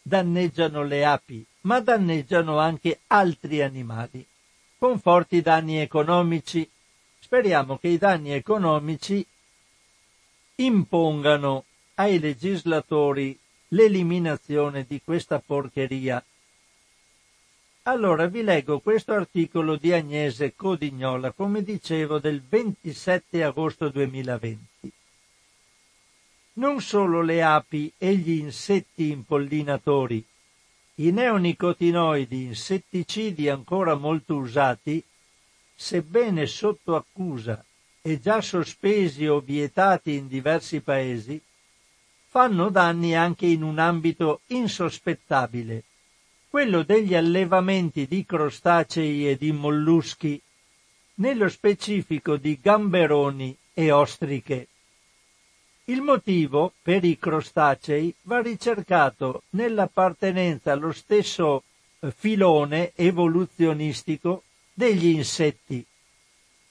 [0.08, 4.26] danneggiano le api, ma danneggiano anche altri animali,
[4.78, 6.70] con forti danni economici
[7.26, 9.26] Speriamo che i danni economici
[10.58, 11.66] impongano
[11.96, 13.36] ai legislatori
[13.70, 16.24] l'eliminazione di questa porcheria.
[17.88, 24.92] Allora vi leggo questo articolo di Agnese Codignola, come dicevo, del 27 agosto 2020.
[26.58, 30.26] Non solo le api e gli insetti impollinatori,
[30.96, 35.04] i neonicotinoidi, insetticidi ancora molto usati,
[35.76, 37.64] sebbene sotto accusa
[38.02, 41.42] e già sospesi o vietati in diversi paesi,
[42.30, 45.84] fanno danni anche in un ambito insospettabile,
[46.50, 50.42] quello degli allevamenti di crostacei e di molluschi,
[51.16, 54.68] nello specifico di gamberoni e ostriche.
[55.88, 61.62] Il motivo per i crostacei va ricercato nell'appartenenza allo stesso
[62.00, 64.42] eh, filone evoluzionistico
[64.74, 65.86] degli insetti.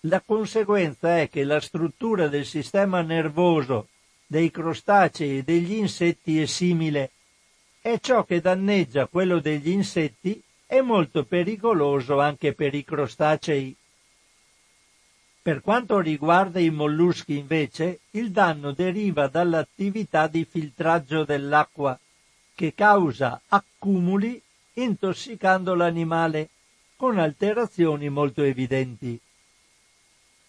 [0.07, 3.87] La conseguenza è che la struttura del sistema nervoso
[4.27, 7.13] dei crostacei e degli insetti è simile,
[7.81, 13.77] e ciò che danneggia quello degli insetti è molto pericoloso anche per i crostacei.
[15.45, 22.01] Per quanto riguarda i molluschi invece, il danno deriva dall'attività di filtraggio dell'acqua,
[22.55, 24.41] che causa accumuli
[24.73, 26.49] intossicando l'animale,
[26.97, 29.21] con alterazioni molto evidenti.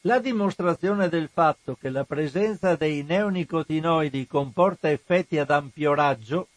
[0.03, 6.47] La dimostrazione del fatto che la presenza dei neonicotinoidi comporta effetti ad ampio raggio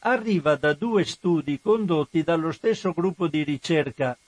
[0.00, 4.18] arriva da due studi condotti dallo stesso gruppo di ricerca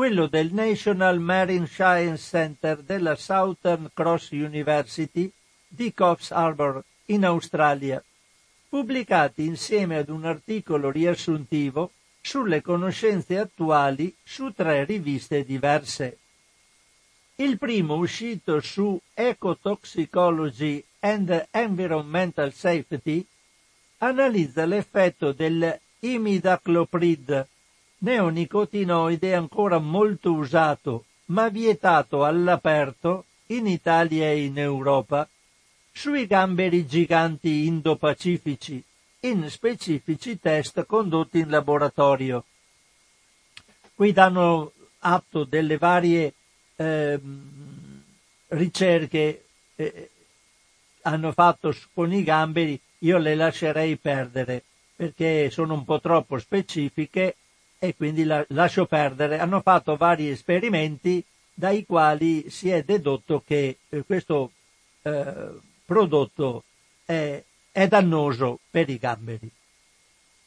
[0.00, 5.30] quello del National Marine Science Center della Southern Cross University
[5.68, 8.02] di Coffs Harbour in Australia,
[8.70, 16.16] pubblicati insieme ad un articolo riassuntivo sulle conoscenze attuali su tre riviste diverse.
[17.34, 23.22] Il primo uscito su Ecotoxicology and Environmental Safety
[23.98, 27.46] analizza l'effetto dell'imidacloprid,
[28.00, 35.28] neonicotinoide ancora molto usato, ma vietato all'aperto in Italia e in Europa,
[35.92, 38.82] sui gamberi giganti indo-pacifici,
[39.20, 42.44] in specifici test condotti in laboratorio.
[43.94, 46.32] Qui danno atto delle varie
[46.76, 47.20] eh,
[48.48, 49.44] ricerche
[49.76, 50.10] eh,
[51.02, 54.64] hanno fatto con i gamberi, io le lascerei perdere
[55.00, 57.36] perché sono un po' troppo specifiche
[57.82, 59.38] e quindi la, lascio perdere.
[59.38, 64.52] Hanno fatto vari esperimenti dai quali si è dedotto che eh, questo
[65.02, 65.48] eh,
[65.86, 66.64] prodotto
[67.06, 69.50] è, è dannoso per i gamberi.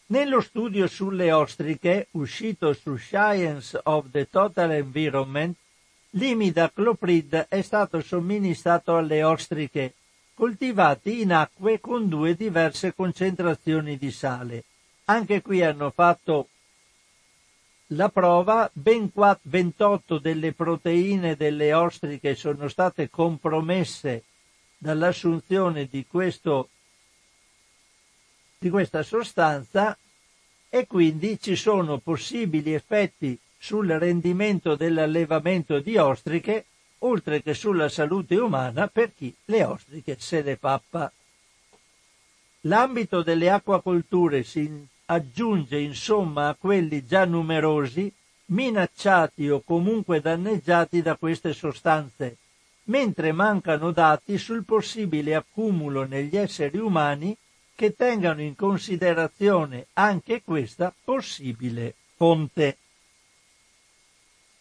[0.06, 5.56] Nello studio sulle ostriche, uscito su Science of the Total Environment,
[6.12, 9.96] l'imidacloprid è stato somministrato alle ostriche
[10.36, 14.66] coltivati in acque con due diverse concentrazioni di sale.
[15.06, 16.50] Anche qui hanno fatto
[17.96, 24.24] la prova, ben 28 delle proteine delle ostriche sono state compromesse
[24.78, 26.70] dall'assunzione di, questo,
[28.58, 29.98] di questa sostanza
[30.70, 36.66] e quindi ci sono possibili effetti sul rendimento dell'allevamento di ostriche,
[37.00, 41.12] oltre che sulla salute umana per chi le ostriche se le pappa.
[42.62, 48.12] L'ambito delle acquacolture si aggiunge insomma a quelli già numerosi
[48.46, 52.38] minacciati o comunque danneggiati da queste sostanze,
[52.86, 57.36] mentre mancano dati sul possibile accumulo negli esseri umani
[57.76, 62.78] che tengano in considerazione anche questa possibile fonte.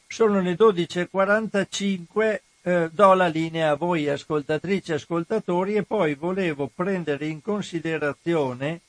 [0.07, 6.71] Sono le 12.45, eh, do la linea a voi ascoltatrici e ascoltatori e poi volevo
[6.73, 8.81] prendere in considerazione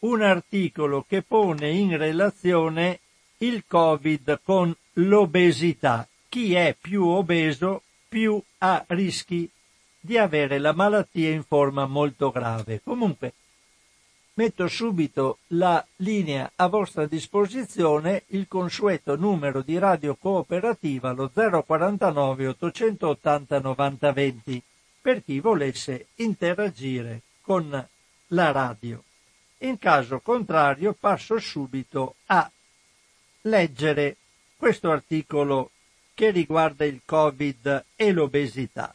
[0.00, 3.00] un articolo che pone in relazione
[3.38, 6.06] il Covid con l'obesità.
[6.28, 9.48] Chi è più obeso più ha rischi
[10.00, 12.80] di avere la malattia in forma molto grave.
[12.82, 13.32] Comunque,
[14.34, 22.46] metto subito la linea a vostra disposizione, il consueto numero di radio cooperativa, lo 049
[22.48, 24.62] 880 9020,
[25.00, 27.88] per chi volesse interagire con
[28.28, 29.02] la radio.
[29.58, 32.50] In caso contrario passo subito a
[33.42, 34.16] leggere
[34.56, 35.70] questo articolo
[36.14, 38.94] che riguarda il Covid e l'obesità.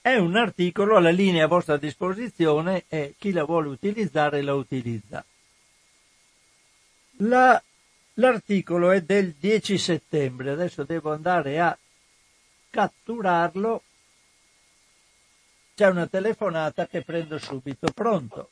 [0.00, 5.24] È un articolo, la linea a vostra disposizione e chi la vuole utilizzare la utilizza.
[7.20, 7.60] La,
[8.14, 11.76] l'articolo è del 10 settembre, adesso devo andare a
[12.70, 13.82] catturarlo.
[15.74, 17.90] C'è una telefonata che prendo subito.
[17.92, 18.50] Pronto?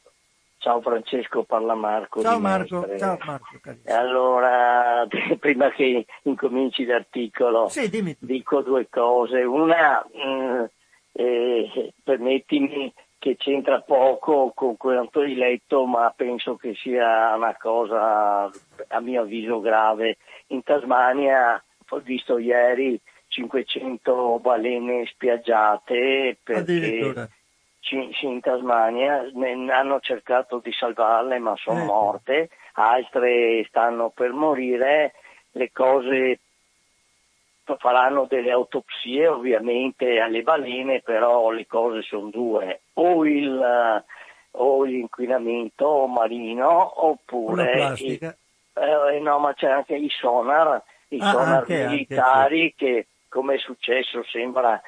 [0.64, 2.22] Ciao Francesco, parla Marco.
[2.22, 3.60] Ciao Marco, ciao Marco.
[3.84, 5.06] Allora,
[5.38, 9.42] prima che incominci l'articolo, sì, dico due cose.
[9.42, 10.64] Una, mh, mm,
[11.12, 18.44] eh, permettimi che c'entra poco con quanto hai letto, ma penso che sia una cosa,
[18.88, 20.16] a mio avviso, grave.
[20.46, 22.98] In Tasmania, ho visto ieri,
[23.28, 27.28] 500 balene spiaggiate perché
[27.90, 29.24] in Tasmania
[29.70, 31.84] hanno cercato di salvarle ma sono eh.
[31.84, 35.14] morte, altre stanno per morire,
[35.52, 36.40] le cose
[37.78, 44.04] faranno delle autopsie ovviamente alle balene, però le cose sono due, o, il,
[44.50, 47.94] o l'inquinamento marino oppure...
[47.98, 48.36] Il,
[48.76, 52.74] eh, no, ma c'è anche i sonar, i ah, sonar anche, militari anche, sì.
[52.76, 54.80] che come è successo sembra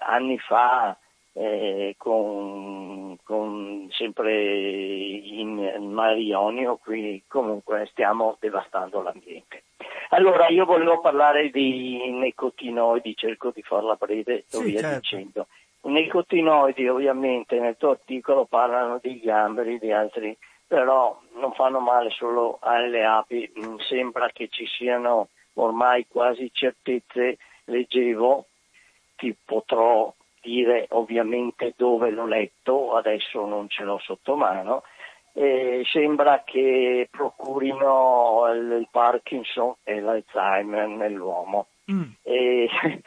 [0.00, 0.96] anni fa
[1.38, 9.62] eh, con, con, sempre in mare Ionio, qui comunque stiamo devastando l'ambiente.
[10.10, 14.96] Allora io volevo parlare di nicotinoidi, cerco di farla breve, sto Sì, via certo.
[14.96, 15.46] dicendo.
[15.82, 20.36] I nicotinoidi ovviamente nel tuo articolo parlano di gamberi, di altri,
[20.66, 27.38] però non fanno male solo alle api, Mm, sembra che ci siano ormai quasi certezze,
[27.64, 28.46] leggevo,
[29.16, 30.12] ti potrò
[30.48, 34.82] dire ovviamente dove l'ho letto, adesso non ce l'ho sotto mano,
[35.34, 41.66] eh, sembra che procurino il Parkinson e l'Alzheimer nell'uomo.
[41.92, 42.10] Mm.
[42.22, 42.68] E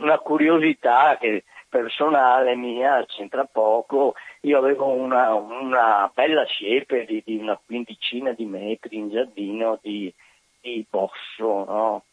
[0.00, 7.38] una curiosità che personale mia c'entra poco, io avevo una, una bella siepe di, di
[7.38, 10.12] una quindicina di metri in giardino di,
[10.60, 12.04] di bosso, no?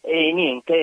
[0.00, 0.74] E niente,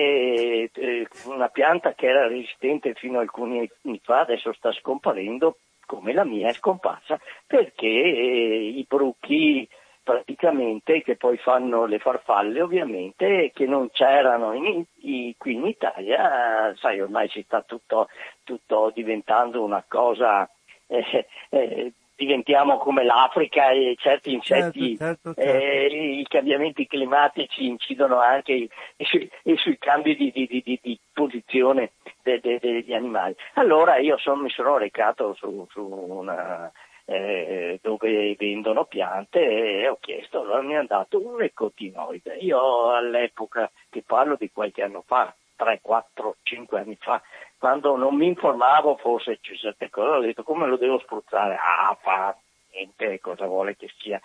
[0.72, 6.12] eh, una pianta che era resistente fino a alcuni anni fa adesso sta scomparendo come
[6.12, 9.66] la mia è scomparsa perché eh, i bruchi
[10.02, 16.74] praticamente che poi fanno le farfalle ovviamente che non c'erano in- i- qui in Italia,
[16.76, 18.08] sai ormai si sta tutto,
[18.42, 20.48] tutto diventando una cosa,
[20.86, 25.40] eh, eh, diventiamo come l'Africa e certi insetti certo, certo.
[25.40, 28.70] eh, i cambiamenti climatici incidono anche i-
[29.04, 31.92] sui, e sui cambi di, di- di- di- posizione
[32.22, 33.36] de- de- degli animali.
[33.54, 36.70] Allora io son- mi sono recato su, su una,
[37.04, 42.34] eh, dove vendono piante e ho chiesto, allora mi hanno dato un ecotinoide.
[42.40, 47.20] Io all'epoca, che parlo di qualche anno fa, 3, 4, 5 anni fa,
[47.58, 51.56] quando non mi informavo forse ci certe cose, ho detto come lo devo spruzzare?
[51.56, 52.36] Ah, fa
[52.72, 54.20] niente, cosa vuole che sia,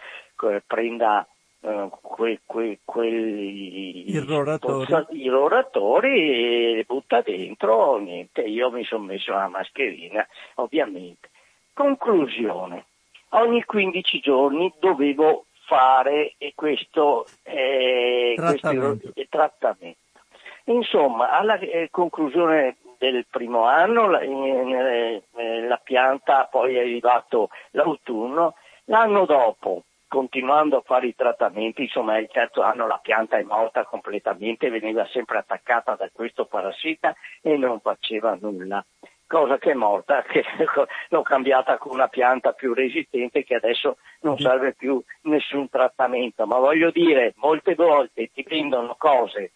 [0.66, 1.28] prenda
[1.62, 4.06] eh, que, que, quelli
[4.60, 10.26] pozza- irroratori e butta dentro, niente, io mi sono messo la mascherina,
[10.56, 11.30] ovviamente.
[11.74, 12.86] Conclusione,
[13.30, 19.12] ogni 15 giorni dovevo fare eh, questo, eh, Trattamento.
[19.12, 19.98] questo trattamento.
[20.66, 22.78] Insomma, alla eh, conclusione
[23.12, 30.78] del primo anno la, eh, eh, la pianta, poi è arrivato l'autunno, l'anno dopo, continuando
[30.78, 35.40] a fare i trattamenti, insomma il terzo anno la pianta è morta completamente, veniva sempre
[35.40, 38.86] attaccata da questo parassita e non faceva nulla.
[39.26, 40.44] Cosa che è morta, che
[41.10, 46.46] l'ho cambiata con una pianta più resistente che adesso non serve più nessun trattamento.
[46.46, 49.52] Ma voglio dire, molte volte ti vendono cose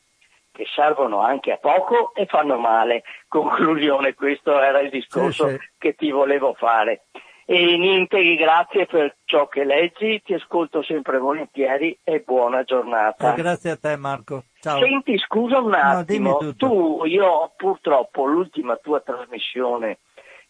[0.58, 3.04] che servono anche a poco e fanno male.
[3.28, 5.60] Conclusione, questo era il discorso Sì, sì.
[5.78, 7.04] che ti volevo fare.
[7.46, 13.34] E niente, grazie per ciò che leggi, ti ascolto sempre volentieri e buona giornata.
[13.34, 14.46] Eh, grazie a te Marco.
[14.60, 14.80] Ciao.
[14.80, 16.68] Senti, scusa un No, attimo, tutto.
[16.68, 20.00] tu, io purtroppo l'ultima tua trasmissione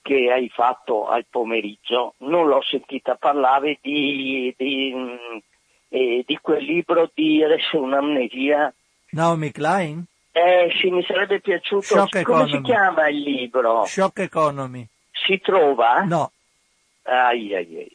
[0.01, 5.38] che hai fatto al pomeriggio non l'ho sentita, parlavi di, di, mm,
[5.89, 7.43] eh, di quel libro di
[7.74, 8.74] un'amnesia.
[9.18, 10.03] Naomi Klein?
[10.32, 11.82] Eh sì, mi sarebbe piaciuto.
[11.82, 12.61] Shock Come si Economy.
[12.61, 13.84] chiama il libro?
[13.86, 14.88] Shock Economy.
[15.11, 16.01] Si trova?
[16.03, 16.32] No,
[17.01, 17.91] Ai, ai, ai.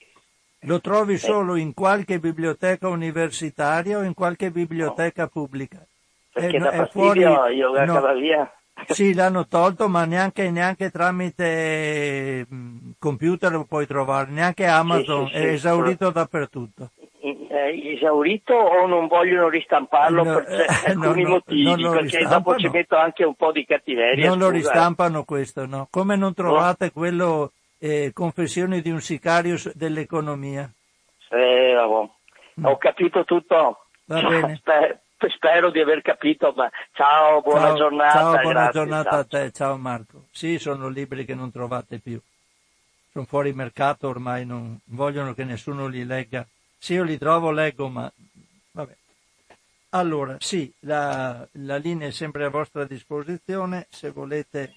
[0.62, 5.86] lo trovi solo in qualche biblioteca universitaria o in qualche biblioteca pubblica.
[6.32, 7.92] Perché È- da è fuori- io la no.
[7.94, 8.52] cavavia.
[8.88, 15.34] Sì, l'hanno tolto, ma neanche, neanche tramite mh, computer lo puoi trovare, neanche Amazon, sì,
[15.34, 16.90] sì, è esaurito dappertutto.
[17.22, 22.24] Eh, esaurito o non vogliono ristamparlo No, per eh, no, alcuni no, motivi, lo perché
[22.26, 24.28] dopo ci metto anche un po' di cattiveria.
[24.28, 24.56] Non lo scusa.
[24.56, 25.88] ristampano questo, no?
[25.90, 30.68] Come non trovate quello eh, Confessioni di un sicario dell'economia?
[31.30, 32.10] Eh, vabbè.
[32.62, 33.86] Ho capito tutto.
[34.04, 34.56] Va bene.
[34.56, 38.18] Sper- spero di aver capito, ma ciao, buona ciao, giornata.
[38.18, 39.20] ciao, buona grazie, giornata ciao.
[39.20, 40.24] a te, ciao Marco.
[40.30, 42.20] Sì, sono libri che non trovate più.
[43.12, 46.46] Sono fuori mercato ormai, non vogliono che nessuno li legga.
[46.82, 48.12] Se io li trovo, leggo, ma
[48.72, 48.96] vabbè.
[49.90, 54.74] Allora, sì, la, la linea è sempre a vostra disposizione se volete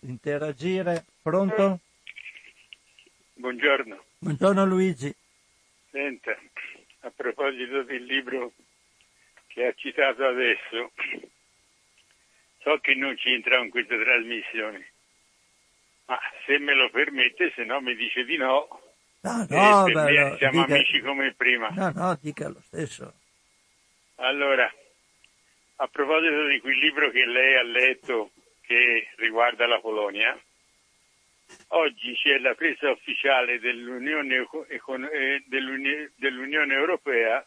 [0.00, 1.06] interagire.
[1.22, 1.80] Pronto?
[3.32, 5.10] Buongiorno, Buongiorno Luigi.
[5.90, 6.38] senta,
[7.00, 8.52] a proposito del libro
[9.46, 10.92] che ha citato adesso,
[12.58, 14.92] so che non c'entra in questa trasmissione,
[16.04, 18.85] ma se me lo permette, se no mi dice di no,
[19.20, 21.68] No, no, beh, no, siamo dica- amici come prima.
[21.70, 23.12] no, no, dica lo stesso.
[24.16, 24.72] Allora,
[25.76, 28.30] a proposito di quel libro che lei ha letto
[28.62, 30.38] che riguarda la Polonia,
[31.68, 34.46] oggi c'è la presa ufficiale dell'Unione,
[35.12, 37.44] eh, dell'Uni- dell'Unione Europea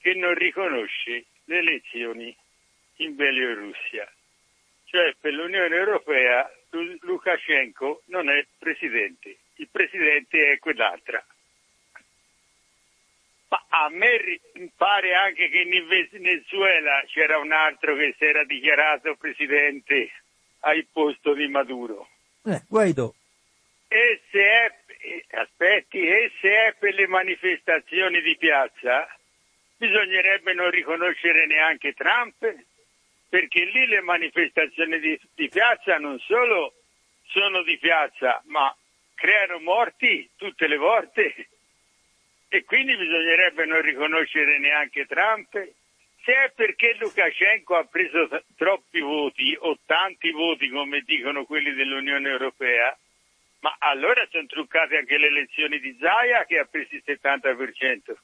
[0.00, 2.34] che non riconosce le elezioni
[2.96, 4.10] in Bielorussia.
[4.84, 6.50] Cioè per l'Unione Europea
[7.00, 11.24] Lukashenko non è presidente, il presidente è quell'altra.
[13.48, 14.40] Ma a me
[14.76, 20.10] pare anche che in Venezuela c'era un altro che si era dichiarato presidente
[20.60, 22.08] al posto di Maduro.
[22.44, 23.14] Eh, Guaido.
[23.88, 24.74] E se è,
[25.36, 29.08] aspetti, e se è per le manifestazioni di piazza,
[29.78, 32.54] bisognerebbe non riconoscere neanche Trump,
[33.30, 36.74] perché lì le manifestazioni di, di piazza non solo
[37.28, 38.74] sono di piazza, ma
[39.18, 41.48] creano morti tutte le volte
[42.48, 45.50] e quindi bisognerebbe non riconoscere neanche Trump.
[46.22, 52.28] Se è perché Lukashenko ha preso troppi voti o tanti voti come dicono quelli dell'Unione
[52.28, 52.96] Europea,
[53.60, 58.14] ma allora sono truccate anche le elezioni di Zaya che ha preso il 70%.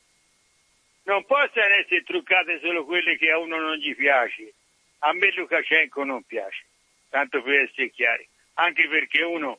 [1.07, 4.55] Non possono essere truccate solo quelle che a uno non gli piace.
[5.01, 6.65] A me Lukashenko non piace,
[7.11, 9.59] tanto per essere chiari, anche perché uno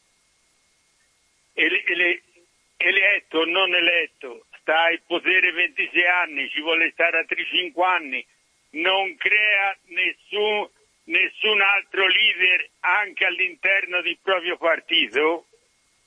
[1.56, 8.26] eletto o non eletto sta al potere 26 anni, ci vuole stare altri 5 anni,
[8.72, 10.68] non crea nessun,
[11.06, 15.46] nessun altro leader anche all'interno del proprio partito,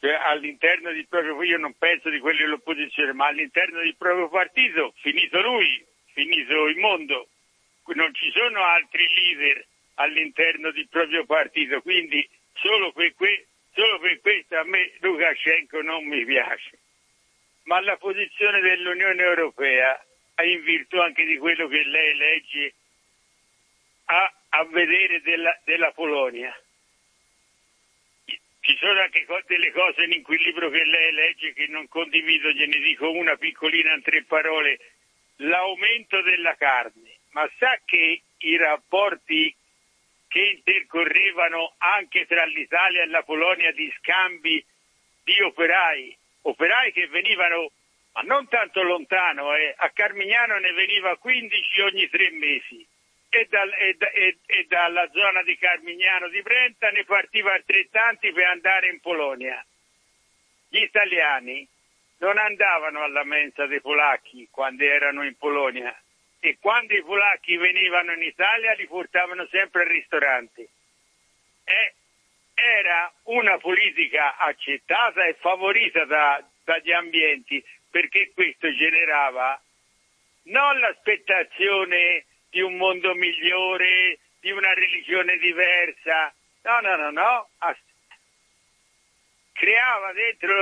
[0.01, 4.92] cioè all'interno del proprio, io non penso di quelli dell'opposizione, ma all'interno del proprio partito,
[4.96, 7.28] finito lui, finito il mondo,
[7.94, 13.14] non ci sono altri leader all'interno del proprio partito, quindi solo que-
[13.79, 16.79] solo per questo a me Lukashenko non mi piace
[17.68, 20.03] ma la posizione dell'Unione Europea,
[20.43, 22.74] in virtù anche di quello che lei legge
[24.07, 26.51] a, a vedere della, della, Polonia.
[28.24, 32.79] Ci sono anche delle cose in quel libro che lei legge che non condivido, gliene
[32.79, 34.79] dico una piccolina in tre parole.
[35.37, 39.55] L'aumento della carne, ma sa che i rapporti
[40.29, 44.64] che intercorrevano anche tra l'Italia e la Polonia di scambi
[45.24, 47.70] di operai operai che venivano,
[48.12, 52.87] ma non tanto lontano, eh, a Carmignano ne veniva 15 ogni tre mesi
[53.29, 58.47] e, dal, e, e, e, dalla zona di Carmignano di Brenta ne partiva altrettanti per
[58.47, 59.64] andare in Polonia.
[60.68, 61.66] Gli italiani
[62.18, 65.95] non andavano alla mensa dei polacchi quando erano in Polonia
[66.41, 70.68] e quando i polacchi venivano in Italia li portavano sempre al ristorante.
[71.64, 71.95] E
[72.55, 79.61] era una politica accettata e favorita da, dagli ambienti perché questo generava
[80.45, 86.32] non l'aspettazione di un mondo migliore, di una religione diversa,
[86.62, 87.49] no, no, no, no,
[89.59, 90.53] creava dentro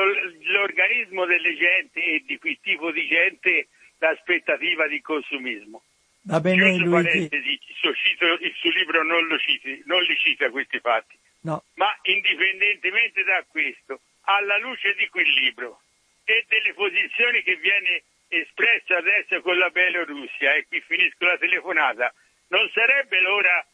[0.44, 3.68] l'organismo delle gente e di quel tipo di gente
[3.98, 5.82] l'aspettativa di consumismo.
[6.22, 7.28] Va bene, Luigi.
[7.30, 11.16] Il suo, il suo libro non, lo citi, non li cita questi fatti.
[11.42, 11.62] No.
[11.74, 15.82] Ma indipendentemente da questo, alla luce di quel libro
[16.24, 22.12] e delle posizioni che viene espressa adesso con la Bielorussia, e qui finisco la telefonata,
[22.48, 23.64] non sarebbe l'ora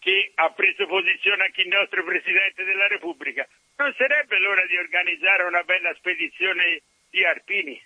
[0.00, 3.46] che ha preso posizione anche il nostro Presidente della Repubblica,
[3.76, 7.80] non sarebbe l'ora di organizzare una bella spedizione di Arpini?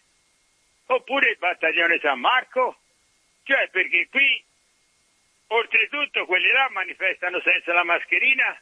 [0.91, 2.81] Oppure il battaglione San Marco?
[3.45, 4.45] Cioè perché qui
[5.53, 8.57] Oltretutto quelli là manifestano senza la mascherina.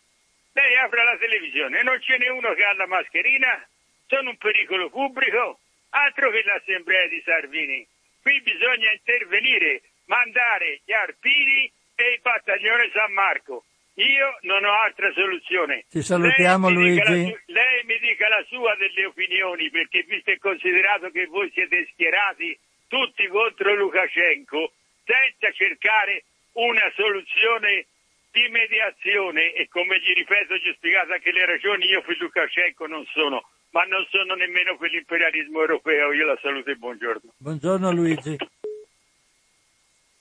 [0.52, 3.66] Lei apre la televisione non ce n'è uno che ha la mascherina.
[4.06, 5.58] Sono un pericolo pubblico.
[5.90, 7.86] Altro che l'assemblea di Salvini.
[8.22, 13.64] Qui bisogna intervenire, mandare gli arpini e il battaglione San Marco.
[13.98, 15.84] Io non ho altra soluzione.
[15.90, 17.02] Ci salutiamo lei Luigi.
[17.02, 21.88] Su- lei mi dica la sua delle opinioni, perché visto e considerato che voi siete
[21.92, 24.70] schierati tutti contro Lukashenko,
[25.02, 27.86] senza cercare una soluzione
[28.30, 32.86] di mediazione e come gli ripeto ci ho spiegato anche le ragioni, io per Lukashenko
[32.86, 37.32] non sono, ma non sono nemmeno quell'imperialismo europeo, io la saluto e buongiorno.
[37.36, 38.36] Buongiorno Luigi.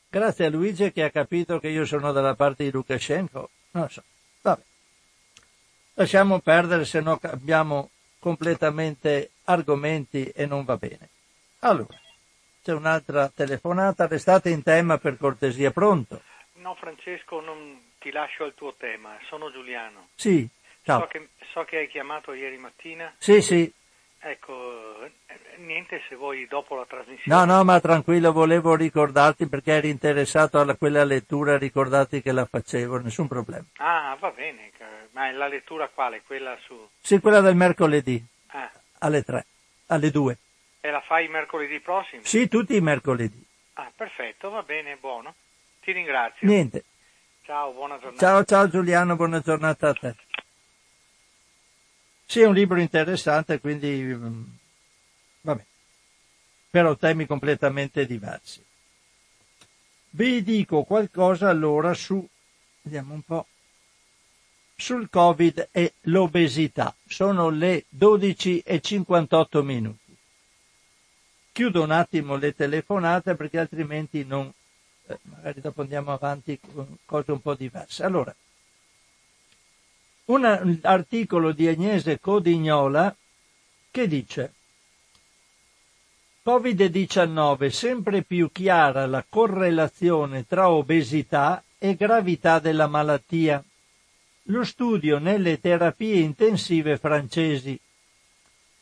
[0.10, 3.52] Grazie a Luigi che ha capito che io sono dalla parte di Lukashenko.
[3.78, 4.04] Non so.
[4.42, 4.64] Vabbè.
[5.94, 11.10] Lasciamo perdere se no abbiamo completamente argomenti e non va bene.
[11.60, 11.96] Allora,
[12.64, 16.24] c'è un'altra telefonata, restate in tema per cortesia, pronto?
[16.54, 20.10] No Francesco, non ti lascio al tuo tema, sono Giuliano.
[20.16, 20.48] Sì,
[20.84, 21.02] ciao.
[21.02, 23.14] So che, so che hai chiamato ieri mattina.
[23.20, 23.72] Sì, sì.
[24.20, 25.10] Ecco,
[25.58, 27.46] niente se vuoi dopo la trasmissione.
[27.46, 32.46] No, no, ma tranquillo, volevo ricordarti perché eri interessato a quella lettura, ricordati che la
[32.46, 33.66] facevo, nessun problema.
[33.78, 34.72] Ah, va bene,
[35.12, 36.24] ma la lettura quale?
[36.26, 36.90] Quella su...
[37.00, 39.46] Sì, quella del mercoledì, Ah, alle tre,
[39.88, 40.38] alle due.
[40.82, 42.22] e la fai mercoledì prossimo?
[42.24, 43.46] Sì, tutti i mercoledì.
[43.74, 45.36] Ah, perfetto, va bene, buono.
[45.82, 46.48] Ti ringrazio.
[46.48, 46.84] Niente.
[47.44, 48.18] Ciao, buona giornata.
[48.26, 50.16] Ciao, ciao Giuliano, buona giornata a te.
[52.30, 54.44] Sì, è un libro interessante, quindi mm,
[55.42, 55.66] vabbè,
[56.70, 58.62] però temi completamente diversi.
[60.10, 62.28] Vi dico qualcosa allora su,
[62.82, 63.48] vediamo un po',
[64.76, 66.94] sul Covid e l'obesità.
[67.08, 70.18] Sono le 12 e 58 minuti.
[71.54, 74.52] Chiudo un attimo le telefonate perché altrimenti non,
[75.08, 78.04] eh, magari dopo andiamo avanti con cose un po' diverse.
[78.04, 78.36] Allora,
[80.28, 83.16] un articolo di Agnese Codignola
[83.90, 84.54] che dice
[86.46, 93.64] Covid-19 sempre più chiara la correlazione tra obesità e gravità della malattia.
[94.44, 97.78] Lo studio nelle terapie intensive francesi.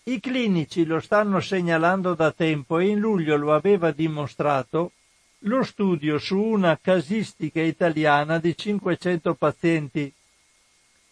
[0.03, 4.91] I clinici lo stanno segnalando da tempo e in luglio lo aveva dimostrato
[5.39, 10.13] lo studio su una casistica italiana di 500 pazienti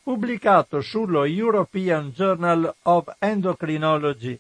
[0.04, 4.38] pubblicato sullo European Journal of Endocrinology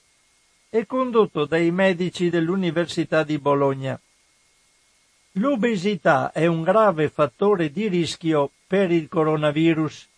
[0.70, 3.97] e condotto dai medici dell'Università di Bologna.
[5.38, 10.09] L'obesità è un grave fattore di rischio per il coronavirus.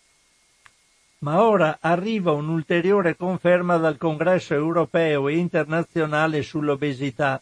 [1.18, 7.40] Ma ora arriva un'ulteriore conferma dal Congresso europeo e internazionale sull'obesità,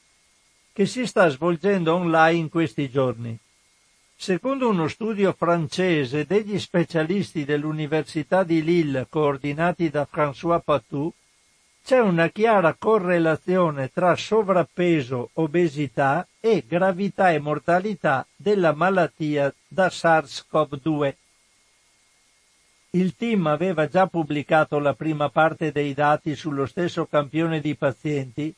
[0.72, 3.38] che si sta svolgendo online in questi giorni.
[4.24, 11.12] Secondo uno studio francese degli specialisti dell'Università di Lille coordinati da François Patou,
[11.84, 21.14] c'è una chiara correlazione tra sovrappeso, obesità e gravità e mortalità della malattia da SARS-CoV-2.
[22.92, 28.54] Il team aveva già pubblicato la prima parte dei dati sullo stesso campione di pazienti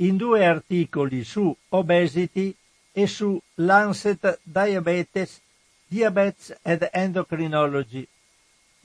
[0.00, 2.54] in due articoli su obesity
[2.98, 5.42] e su Lancet Diabetes,
[5.86, 8.08] Diabetes and Endocrinology.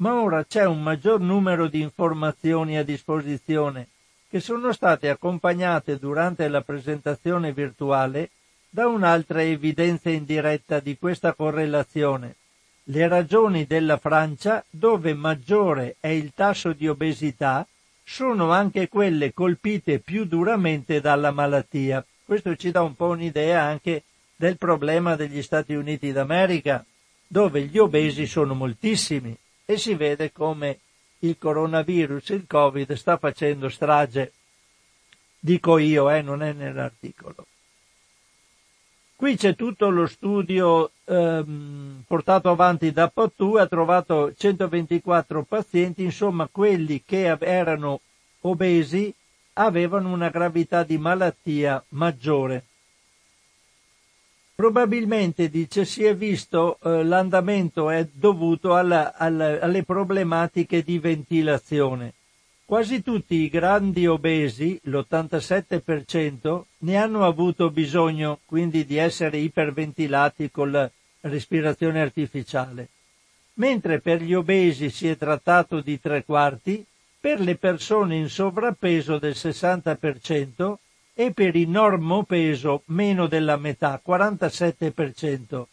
[0.01, 3.87] Ma ora c'è un maggior numero di informazioni a disposizione
[4.27, 8.31] che sono state accompagnate durante la presentazione virtuale
[8.69, 12.35] da un'altra evidenza indiretta di questa correlazione.
[12.83, 17.65] Le ragioni della Francia, dove maggiore è il tasso di obesità,
[18.03, 22.05] sono anche quelle colpite più duramente dalla malattia.
[22.31, 24.03] Questo ci dà un po' un'idea anche
[24.37, 26.81] del problema degli Stati Uniti d'America,
[27.27, 30.79] dove gli obesi sono moltissimi e si vede come
[31.19, 34.31] il coronavirus, il Covid, sta facendo strage.
[35.39, 37.47] Dico io, eh, non è nell'articolo.
[39.17, 46.47] Qui c'è tutto lo studio ehm, portato avanti da Potou, ha trovato 124 pazienti, insomma
[46.49, 47.99] quelli che erano
[48.43, 49.13] obesi
[49.63, 52.65] avevano una gravità di malattia maggiore.
[54.55, 62.13] Probabilmente, dice, si è visto eh, l'andamento è dovuto alla, alla, alle problematiche di ventilazione.
[62.63, 70.71] Quasi tutti i grandi obesi, l'87%, ne hanno avuto bisogno, quindi di essere iperventilati con
[70.71, 70.89] la
[71.21, 72.87] respirazione artificiale.
[73.55, 76.85] Mentre per gli obesi si è trattato di tre quarti,
[77.21, 80.73] per le persone in sovrappeso del 60%
[81.13, 85.63] e per il normopeso meno della metà, 47%.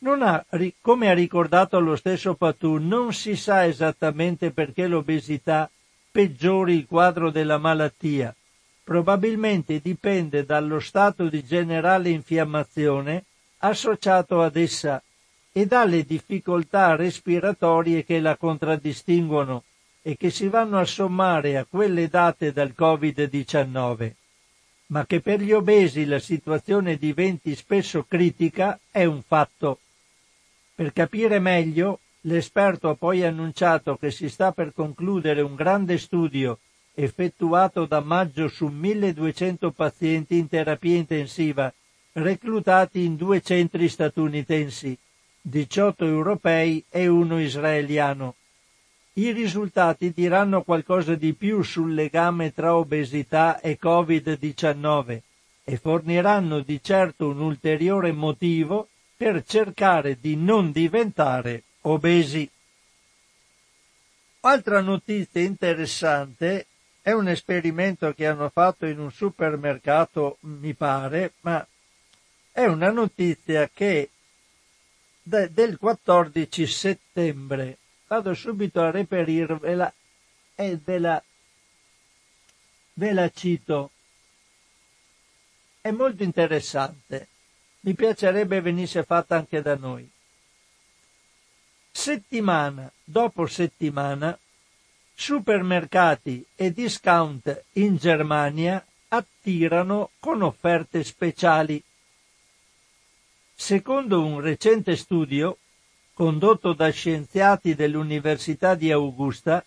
[0.00, 0.44] Non ha,
[0.80, 5.70] come ha ricordato lo stesso Patou, non si sa esattamente perché l'obesità
[6.10, 8.34] peggiori il quadro della malattia.
[8.82, 13.24] Probabilmente dipende dallo stato di generale infiammazione
[13.58, 15.00] associato ad essa
[15.52, 19.62] e dalle difficoltà respiratorie che la contraddistinguono,
[20.02, 24.12] e che si vanno a sommare a quelle date dal Covid-19.
[24.86, 29.80] Ma che per gli obesi la situazione diventi spesso critica è un fatto.
[30.74, 36.58] Per capire meglio, l'esperto ha poi annunciato che si sta per concludere un grande studio
[36.94, 41.72] effettuato da maggio su 1200 pazienti in terapia intensiva,
[42.12, 44.98] reclutati in due centri statunitensi,
[45.40, 48.34] 18 europei e uno israeliano,
[49.18, 55.20] i risultati diranno qualcosa di più sul legame tra obesità e Covid-19
[55.64, 62.48] e forniranno di certo un ulteriore motivo per cercare di non diventare obesi.
[64.40, 66.66] Altra notizia interessante
[67.02, 71.66] è un esperimento che hanno fatto in un supermercato, mi pare, ma
[72.52, 74.10] è una notizia che
[75.22, 79.92] del 14 settembre vado subito a reperirvela
[80.56, 81.22] e ve la,
[82.94, 83.90] ve la cito.
[85.80, 87.28] È molto interessante.
[87.80, 90.10] Mi piacerebbe venisse fatta anche da noi.
[91.98, 94.38] settimana dopo settimana
[95.14, 101.82] supermercati e discount in Germania attirano con offerte speciali.
[103.52, 105.58] Secondo un recente studio
[106.18, 109.64] condotto da scienziati dell'Università di Augusta,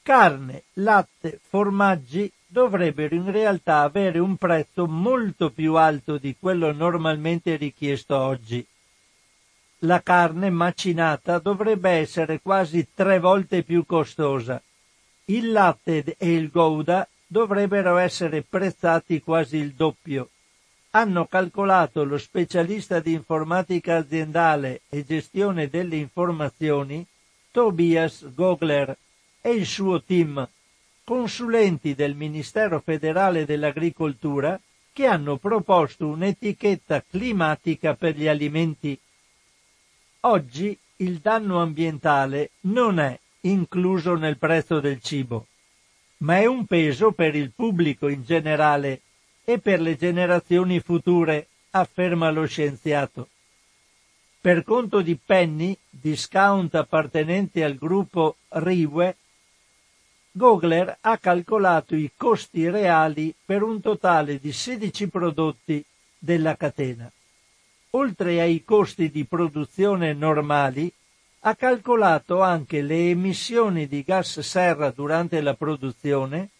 [0.00, 7.56] carne, latte, formaggi dovrebbero in realtà avere un prezzo molto più alto di quello normalmente
[7.56, 8.66] richiesto oggi.
[9.80, 14.62] La carne macinata dovrebbe essere quasi tre volte più costosa.
[15.26, 20.30] Il latte e il gouda dovrebbero essere prezzati quasi il doppio.
[20.90, 27.06] Hanno calcolato lo specialista di informatica aziendale e gestione delle informazioni
[27.50, 28.96] Tobias Gogler
[29.40, 30.48] e il suo team
[31.04, 34.58] consulenti del Ministero federale dell'Agricoltura
[34.92, 38.98] che hanno proposto un'etichetta climatica per gli alimenti.
[40.20, 45.46] Oggi il danno ambientale non è incluso nel prezzo del cibo,
[46.18, 49.02] ma è un peso per il pubblico in generale
[49.48, 53.28] e per le generazioni future, afferma lo scienziato.
[54.42, 59.16] Per conto di Penny, discount appartenente al gruppo Riwe,
[60.32, 65.82] Gogler ha calcolato i costi reali per un totale di 16 prodotti
[66.18, 67.10] della catena.
[67.92, 70.92] Oltre ai costi di produzione normali,
[71.40, 76.50] ha calcolato anche le emissioni di gas serra durante la produzione,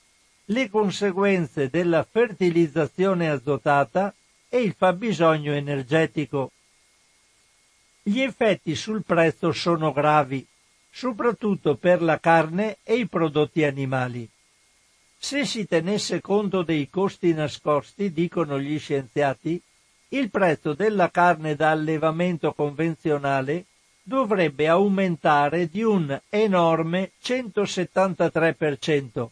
[0.50, 4.14] le conseguenze della fertilizzazione azotata
[4.48, 6.52] e il fabbisogno energetico.
[8.02, 10.46] Gli effetti sul prezzo sono gravi
[10.90, 14.28] soprattutto per la carne e i prodotti animali.
[15.16, 19.60] Se si tenesse conto dei costi nascosti, dicono gli scienziati,
[20.08, 23.66] il prezzo della carne da allevamento convenzionale
[24.02, 29.28] dovrebbe aumentare di un enorme 173%.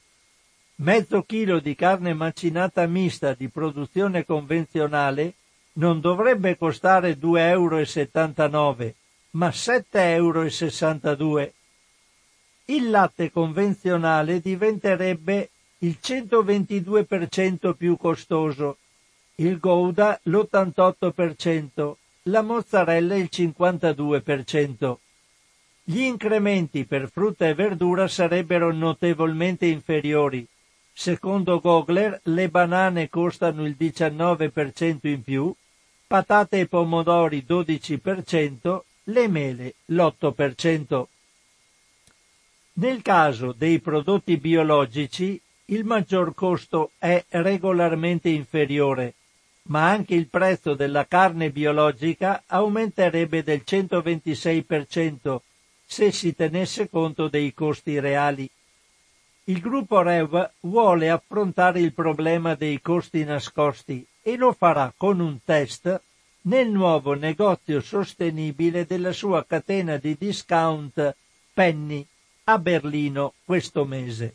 [0.78, 5.34] Mezzo chilo di carne macinata mista di produzione convenzionale
[5.74, 8.94] non dovrebbe costare 2,79 euro,
[9.30, 11.52] ma 7,62 euro
[12.68, 18.78] il latte convenzionale diventerebbe il 122% più costoso,
[19.36, 24.96] il Gouda l'88%, la mozzarella il 52%.
[25.84, 30.46] Gli incrementi per frutta e verdura sarebbero notevolmente inferiori.
[30.98, 35.54] Secondo Gogler le banane costano il 19% in più,
[36.06, 41.04] patate e pomodori 12%, le mele l'8%.
[42.72, 49.16] Nel caso dei prodotti biologici il maggior costo è regolarmente inferiore,
[49.64, 55.40] ma anche il prezzo della carne biologica aumenterebbe del 126%
[55.84, 58.50] se si tenesse conto dei costi reali.
[59.48, 65.38] Il gruppo REV vuole affrontare il problema dei costi nascosti e lo farà con un
[65.44, 66.00] test
[66.42, 71.14] nel nuovo negozio sostenibile della sua catena di discount
[71.54, 72.04] Penny
[72.42, 74.34] a Berlino questo mese.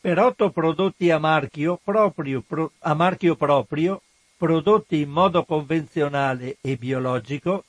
[0.00, 4.00] Per otto prodotti a marchio, proprio, pro, a marchio proprio,
[4.38, 7.64] prodotti in modo convenzionale e biologico,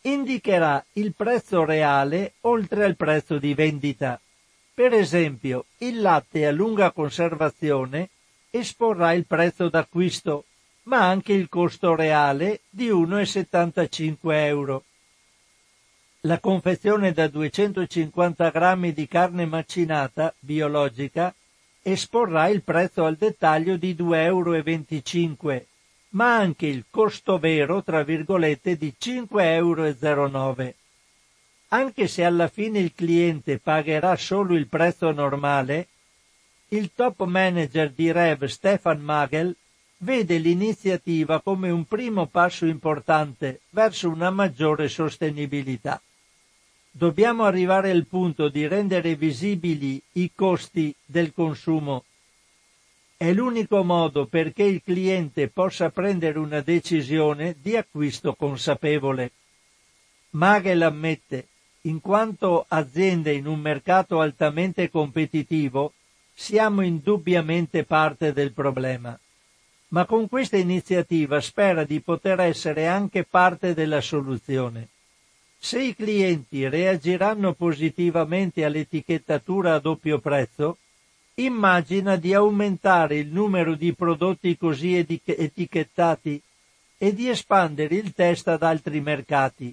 [0.00, 4.20] indicherà il prezzo reale oltre al prezzo di vendita.
[4.78, 8.10] Per esempio, il latte a lunga conservazione
[8.48, 10.44] esporrà il prezzo d'acquisto,
[10.84, 14.16] ma anche il costo reale di 1,75
[14.46, 14.84] euro
[16.22, 21.34] la confezione da 250 grammi di carne macinata biologica
[21.82, 25.66] esporrà il prezzo al dettaglio di 2,25 euro,
[26.10, 30.74] ma anche il costo vero, tra virgolette, di 5,09 euro.
[31.68, 35.88] Anche se alla fine il cliente pagherà solo il prezzo normale,
[36.68, 39.54] il top manager di Rev Stefan Magel
[39.98, 46.00] vede l'iniziativa come un primo passo importante verso una maggiore sostenibilità
[46.98, 52.02] dobbiamo arrivare al punto di rendere visibili i costi del consumo.
[53.16, 59.30] È l'unico modo perché il cliente possa prendere una decisione di acquisto consapevole.
[60.30, 61.46] Magel ammette,
[61.82, 65.92] in quanto aziende in un mercato altamente competitivo,
[66.34, 69.18] siamo indubbiamente parte del problema.
[69.88, 74.88] Ma con questa iniziativa spera di poter essere anche parte della soluzione.
[75.58, 80.76] Se i clienti reagiranno positivamente all'etichettatura a doppio prezzo,
[81.34, 86.40] immagina di aumentare il numero di prodotti così etichettati
[86.98, 89.72] e di espandere il test ad altri mercati.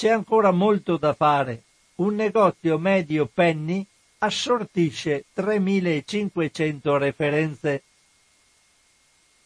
[0.00, 1.62] C'è ancora molto da fare.
[1.96, 3.84] Un negozio medio penny
[4.20, 7.82] assortisce 3500 referenze.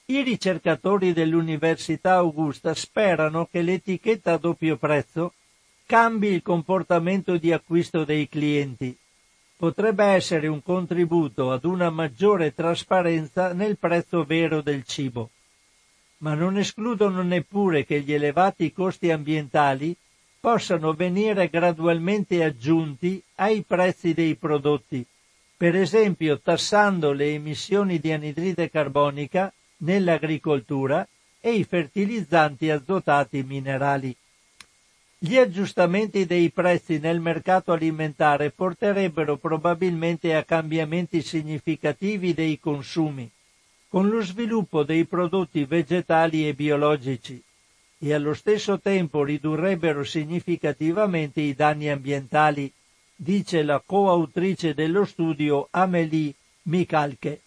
[0.04, 5.32] I ricercatori dell'Università Augusta sperano che l'etichetta a doppio prezzo
[5.86, 8.96] cambi il comportamento di acquisto dei clienti.
[9.56, 15.30] Potrebbe essere un contributo ad una maggiore trasparenza nel prezzo vero del cibo.
[16.18, 19.96] Ma non escludono neppure che gli elevati costi ambientali
[20.44, 25.02] possano venire gradualmente aggiunti ai prezzi dei prodotti,
[25.56, 31.08] per esempio tassando le emissioni di anidride carbonica nell'agricoltura
[31.40, 34.14] e i fertilizzanti azotati minerali.
[35.16, 43.30] Gli aggiustamenti dei prezzi nel mercato alimentare porterebbero probabilmente a cambiamenti significativi dei consumi,
[43.88, 47.42] con lo sviluppo dei prodotti vegetali e biologici,
[48.04, 52.70] e allo stesso tempo ridurrebbero significativamente i danni ambientali,
[53.16, 56.34] dice la coautrice dello studio Amélie
[56.64, 57.40] Michalke.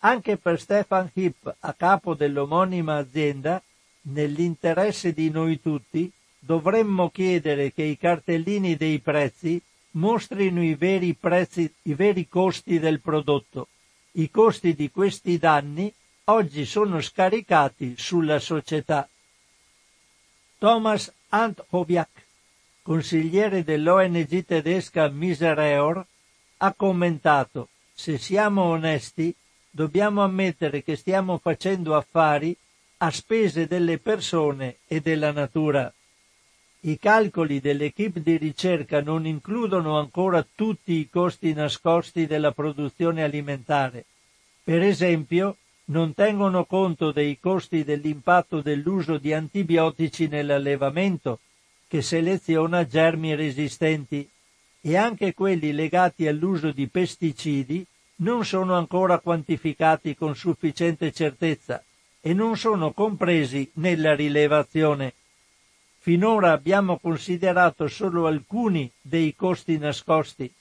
[0.00, 3.62] Anche per Stefan Hipp, a capo dell'omonima azienda,
[4.10, 6.10] nell'interesse di noi tutti,
[6.40, 9.62] dovremmo chiedere che i cartellini dei prezzi
[9.92, 13.68] mostrino i veri prezzi, i veri costi del prodotto.
[14.12, 15.92] I costi di questi danni
[16.24, 19.08] oggi sono scaricati sulla società.
[20.58, 22.08] Thomas Anthoviak,
[22.82, 26.04] consigliere dell'ONG tedesca Misereor,
[26.56, 29.32] ha commentato se siamo onesti
[29.70, 32.56] dobbiamo ammettere che stiamo facendo affari
[32.98, 35.92] a spese delle persone e della natura.
[36.80, 44.06] I calcoli dell'equipe di ricerca non includono ancora tutti i costi nascosti della produzione alimentare.
[44.64, 45.56] Per esempio,
[45.90, 51.40] non tengono conto dei costi dell'impatto dell'uso di antibiotici nell'allevamento,
[51.86, 54.28] che seleziona germi resistenti,
[54.80, 57.84] e anche quelli legati all'uso di pesticidi
[58.16, 61.82] non sono ancora quantificati con sufficiente certezza
[62.20, 65.14] e non sono compresi nella rilevazione.
[65.98, 70.52] Finora abbiamo considerato solo alcuni dei costi nascosti,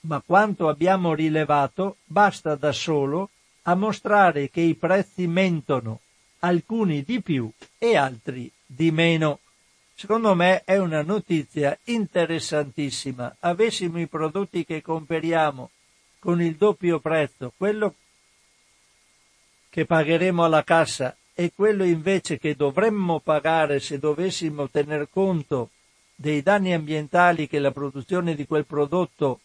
[0.00, 3.30] ma quanto abbiamo rilevato basta da solo
[3.68, 6.00] a mostrare che i prezzi mentono,
[6.40, 9.40] alcuni di più e altri di meno.
[9.94, 13.36] Secondo me è una notizia interessantissima.
[13.40, 15.70] Avessimo i prodotti che comperiamo
[16.18, 17.94] con il doppio prezzo, quello
[19.68, 25.70] che pagheremo alla cassa e quello invece che dovremmo pagare se dovessimo tener conto
[26.14, 29.40] dei danni ambientali che la produzione di quel prodotto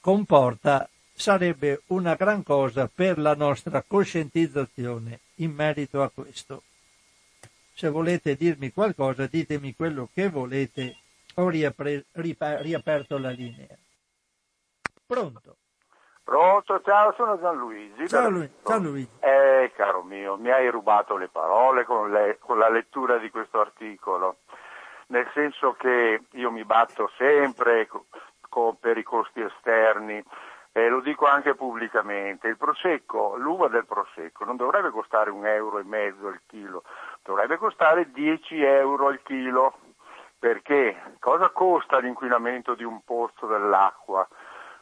[0.00, 6.62] comporta, sarebbe una gran cosa per la nostra coscientizzazione in merito a questo.
[7.74, 10.96] Se volete dirmi qualcosa, ditemi quello che volete.
[11.36, 13.76] Ho riapre- ripa- riaperto la linea.
[15.06, 15.56] Pronto?
[16.24, 18.08] Pronto, ciao, sono Gianluigi.
[18.08, 19.10] Ciao, Lu- ciao Luigi.
[19.20, 23.60] Eh, caro mio, mi hai rubato le parole con, le- con la lettura di questo
[23.60, 24.38] articolo,
[25.08, 28.06] nel senso che io mi batto sempre co-
[28.48, 30.22] co- per i costi esterni
[30.72, 35.78] e lo dico anche pubblicamente, il prosecco, l'uva del prosecco non dovrebbe costare un euro
[35.78, 36.84] e mezzo al chilo,
[37.22, 39.74] dovrebbe costare 10 euro al chilo,
[40.38, 44.26] perché cosa costa l'inquinamento di un pozzo dell'acqua?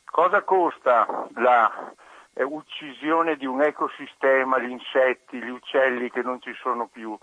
[0.04, 1.92] Cosa costa la
[2.34, 7.18] eh, uccisione di un ecosistema, gli insetti, gli uccelli che non ci sono più?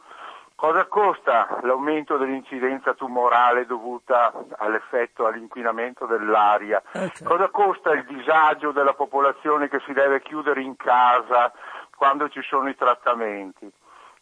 [0.57, 6.81] Cosa costa l'aumento dell'incidenza tumorale dovuta all'effetto, all'inquinamento dell'aria?
[6.93, 7.25] Eh, certo.
[7.25, 11.53] Cosa costa il disagio della popolazione che si deve chiudere in casa
[11.95, 13.71] quando ci sono i trattamenti?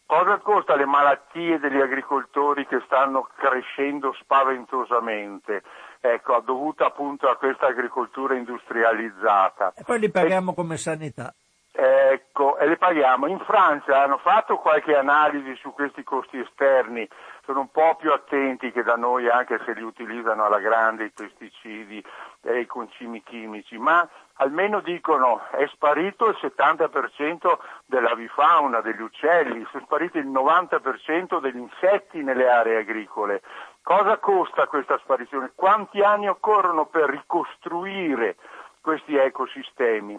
[0.06, 5.64] Cosa costa le malattie degli agricoltori che stanno crescendo spaventosamente?
[6.02, 9.72] Ecco, dovuta appunto a questa agricoltura industrializzata.
[9.74, 11.34] E poi li paghiamo come sanità.
[11.78, 13.28] Ecco, e le paghiamo.
[13.28, 17.06] In Francia hanno fatto qualche analisi su questi costi esterni,
[17.44, 21.12] sono un po' più attenti che da noi, anche se li utilizzano alla grande i
[21.12, 22.02] pesticidi
[22.44, 29.84] e i concimi chimici, ma almeno dicono è sparito il 70% dell'avifauna, degli uccelli, sono
[29.84, 33.42] spariti il 90% degli insetti nelle aree agricole.
[33.84, 35.52] Cosa costa questa sparizione?
[35.54, 38.38] Quanti anni occorrono per ricostruire
[38.80, 40.18] questi ecosistemi?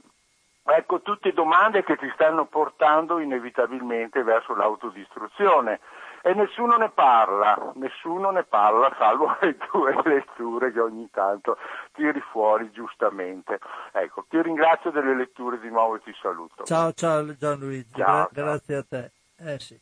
[0.68, 5.80] Ecco, tutte domande che ti stanno portando inevitabilmente verso l'autodistruzione
[6.22, 11.56] e nessuno ne parla, nessuno ne parla salvo le tue letture che ogni tanto
[11.92, 13.60] tiri fuori giustamente.
[13.92, 16.64] Ecco, ti ringrazio delle letture di nuovo e ti saluto.
[16.64, 19.10] Ciao, ciao Gianluigi, Ciao, Gra- grazie a te.
[19.38, 19.78] Eh sì.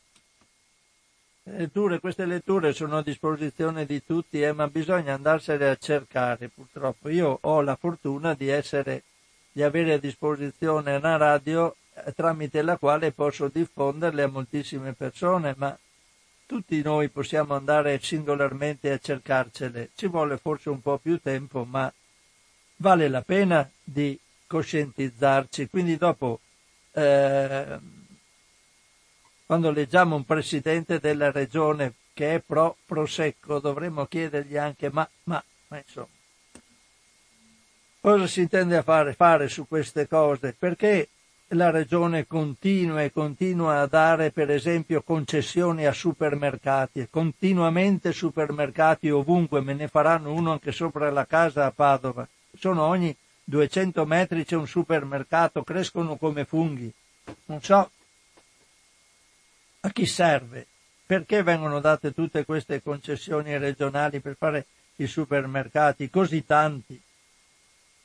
[1.45, 7.09] letture, queste letture sono a disposizione di tutti, eh, ma bisogna andarsene a cercare purtroppo.
[7.09, 9.01] Io ho la fortuna di essere,
[9.55, 15.53] di avere a disposizione una radio eh, tramite la quale posso diffonderle a moltissime persone,
[15.55, 15.79] ma
[16.45, 19.91] tutti noi possiamo andare singolarmente a cercarcele.
[19.95, 21.91] Ci vuole forse un po' più tempo, ma
[22.77, 25.69] vale la pena di coscientizzarci.
[25.69, 26.41] Quindi dopo
[26.91, 27.79] eh,
[29.45, 35.41] quando leggiamo un presidente della regione che è pro prosecco dovremmo chiedergli anche ma, ma,
[35.69, 36.14] ma insomma
[38.05, 41.09] cosa si intende a fare, fare su queste cose perché
[41.49, 49.61] la regione continua e continua a dare per esempio concessioni a supermercati continuamente supermercati ovunque
[49.61, 54.55] me ne faranno uno anche sopra la casa a Padova sono ogni 200 metri c'è
[54.55, 56.93] un supermercato crescono come funghi
[57.45, 57.89] non so
[59.79, 60.67] a chi serve?
[61.07, 67.01] Perché vengono date tutte queste concessioni regionali per fare i supermercati così tanti?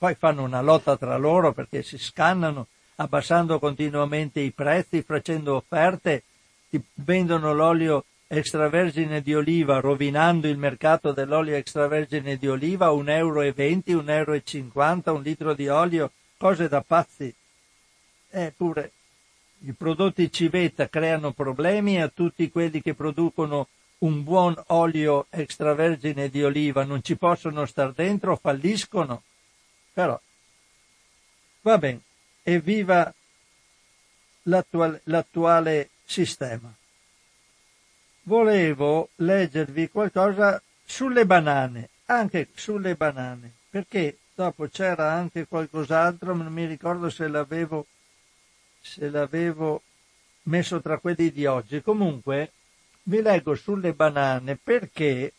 [0.00, 6.22] Poi fanno una lotta tra loro perché si scannano abbassando continuamente i prezzi, facendo offerte,
[6.94, 14.02] vendono l'olio extravergine di oliva, rovinando il mercato dell'olio extravergine di oliva, 1,20 euro, 1,50
[14.06, 17.34] euro, un litro di olio, cose da pazzi.
[18.30, 18.92] Eppure
[19.66, 26.42] i prodotti civetta creano problemi a tutti quelli che producono un buon olio extravergine di
[26.42, 29.24] oliva, non ci possono star dentro, falliscono.
[29.92, 30.20] Però,
[31.62, 32.00] va bene,
[32.42, 33.12] evviva
[34.44, 36.72] l'attuale, l'attuale sistema.
[38.22, 46.66] Volevo leggervi qualcosa sulle banane, anche sulle banane, perché dopo c'era anche qualcos'altro, non mi
[46.66, 47.86] ricordo se l'avevo
[48.80, 49.82] se l'avevo
[50.44, 51.82] messo tra quelli di oggi.
[51.82, 52.52] Comunque
[53.04, 55.32] vi leggo sulle banane perché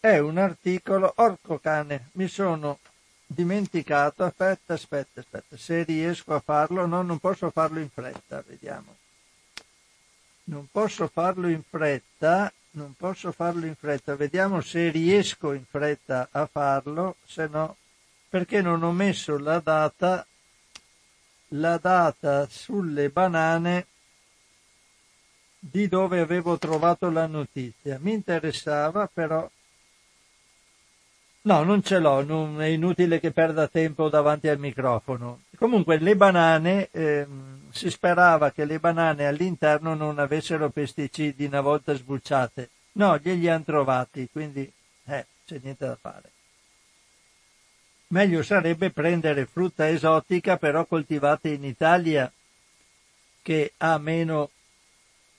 [0.00, 2.78] è un articolo, orco cane, mi sono
[3.32, 8.96] dimenticato, aspetta, aspetta, aspetta, se riesco a farlo, no, non posso farlo in fretta, vediamo.
[10.44, 16.28] Non posso farlo in fretta, non posso farlo in fretta, vediamo se riesco in fretta
[16.32, 17.76] a farlo, se no,
[18.28, 20.26] perché non ho messo la data
[21.54, 23.86] la data sulle banane
[25.58, 27.98] di dove avevo trovato la notizia.
[28.00, 29.48] Mi interessava però...
[31.42, 35.44] No, non ce l'ho, non è inutile che perda tempo davanti al microfono.
[35.56, 37.26] Comunque le banane, eh,
[37.70, 42.68] si sperava che le banane all'interno non avessero pesticidi una volta sbucciate.
[42.92, 44.70] No, glieli hanno trovati, quindi
[45.06, 46.30] eh, c'è niente da fare.
[48.08, 52.30] Meglio sarebbe prendere frutta esotica però coltivata in Italia
[53.40, 54.50] che ha meno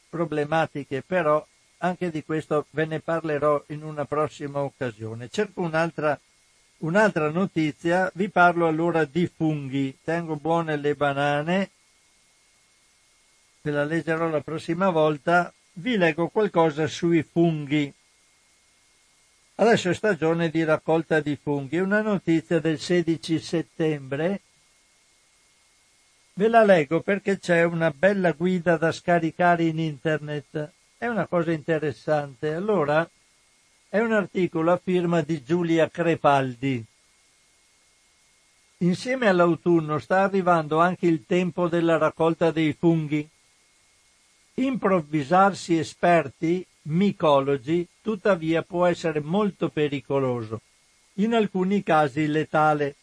[0.10, 1.45] problematiche, però
[1.84, 5.30] anche di questo ve ne parlerò in una prossima occasione.
[5.30, 6.20] Cerco un'altra,
[6.80, 9.98] un'altra notizia, vi parlo allora di funghi.
[10.04, 11.70] Tengo buone le banane,
[13.62, 15.54] ve la leggerò la prossima volta.
[15.74, 17.92] Vi leggo qualcosa sui funghi.
[19.56, 21.78] Adesso è stagione di raccolta di funghi.
[21.78, 24.42] Una notizia del 16 settembre.
[26.34, 30.72] Ve la leggo perché c'è una bella guida da scaricare in internet.
[31.02, 32.54] È una cosa interessante.
[32.54, 33.10] Allora,
[33.89, 36.86] è un articolo a firma di Giulia Crepaldi.
[38.78, 43.28] Insieme all'autunno sta arrivando anche il tempo della raccolta dei funghi.
[44.54, 50.62] Improvvisarsi esperti micologi, tuttavia può essere molto pericoloso,
[51.13, 52.96] in alcuni casi letale.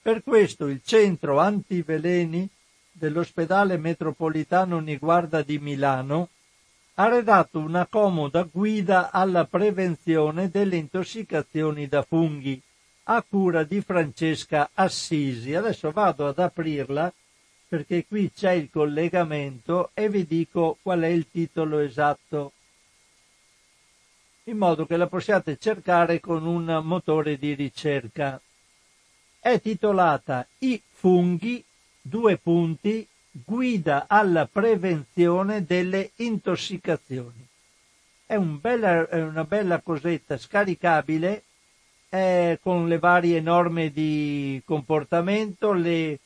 [0.00, 2.48] Per questo il centro antiveleni
[2.90, 6.30] dell'ospedale metropolitano Niguarda di Milano
[6.98, 12.60] ha redatto una comoda guida alla prevenzione delle intossicazioni da funghi
[13.04, 15.54] a cura di Francesca Assisi.
[15.54, 17.12] Adesso vado ad aprirla
[17.68, 22.52] perché qui c'è il collegamento e vi dico qual è il titolo esatto
[24.44, 28.40] in modo che la possiate cercare con un motore di ricerca.
[29.40, 31.62] È titolata I funghi,
[32.00, 33.06] due punti,
[33.44, 37.46] guida alla prevenzione delle intossicazioni.
[38.24, 41.42] È, un bella, è una bella cosetta scaricabile
[42.62, 46.18] con le varie norme di comportamento, le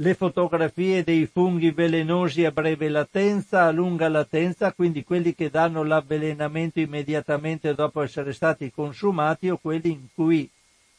[0.00, 5.82] le fotografie dei funghi velenosi a breve latenza, a lunga latenza, quindi quelli che danno
[5.82, 10.50] l'avvelenamento immediatamente dopo essere stati consumati o quelli in cui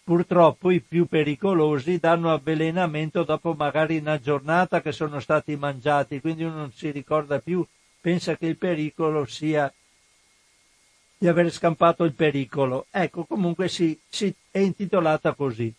[0.08, 6.46] purtroppo i più pericolosi danno avvelenamento dopo magari una giornata che sono stati mangiati, quindi
[6.46, 7.66] uno non si ricorda più
[8.00, 9.70] pensa che il pericolo sia
[11.18, 12.86] di aver scampato il pericolo.
[12.90, 15.74] Ecco, comunque si, si è intitolata così.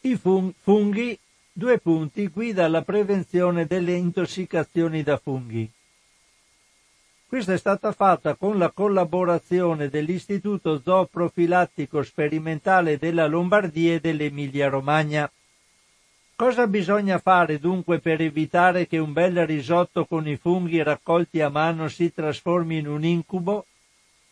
[0.00, 1.18] I funghi,
[1.52, 5.70] due punti, guida alla prevenzione delle intossicazioni da funghi.
[7.28, 15.28] Questa è stata fatta con la collaborazione dell'Istituto Zooprofilattico Sperimentale della Lombardia e dell'Emilia Romagna.
[16.36, 21.48] Cosa bisogna fare dunque per evitare che un bel risotto con i funghi raccolti a
[21.48, 23.66] mano si trasformi in un incubo?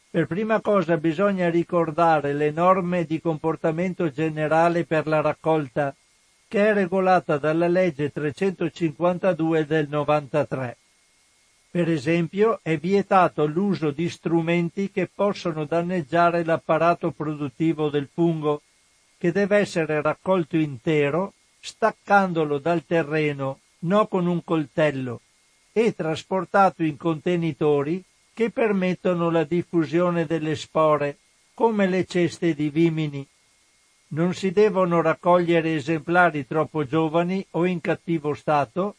[0.09, 5.93] Per prima cosa bisogna ricordare le norme di comportamento generale per la raccolta,
[6.47, 10.77] che è regolata dalla legge 352 del 93.
[11.75, 18.63] Per esempio, è vietato l'uso di strumenti che possono danneggiare l'apparato produttivo del fungo,
[19.19, 25.21] che deve essere raccolto intero, staccandolo dal terreno, non con un coltello,
[25.73, 28.01] e trasportato in contenitori
[28.33, 31.19] che permettono la diffusione delle spore,
[31.55, 33.27] come le ceste di vimini.
[34.11, 38.95] Non si devono raccogliere esemplari troppo giovani o in cattivo stato,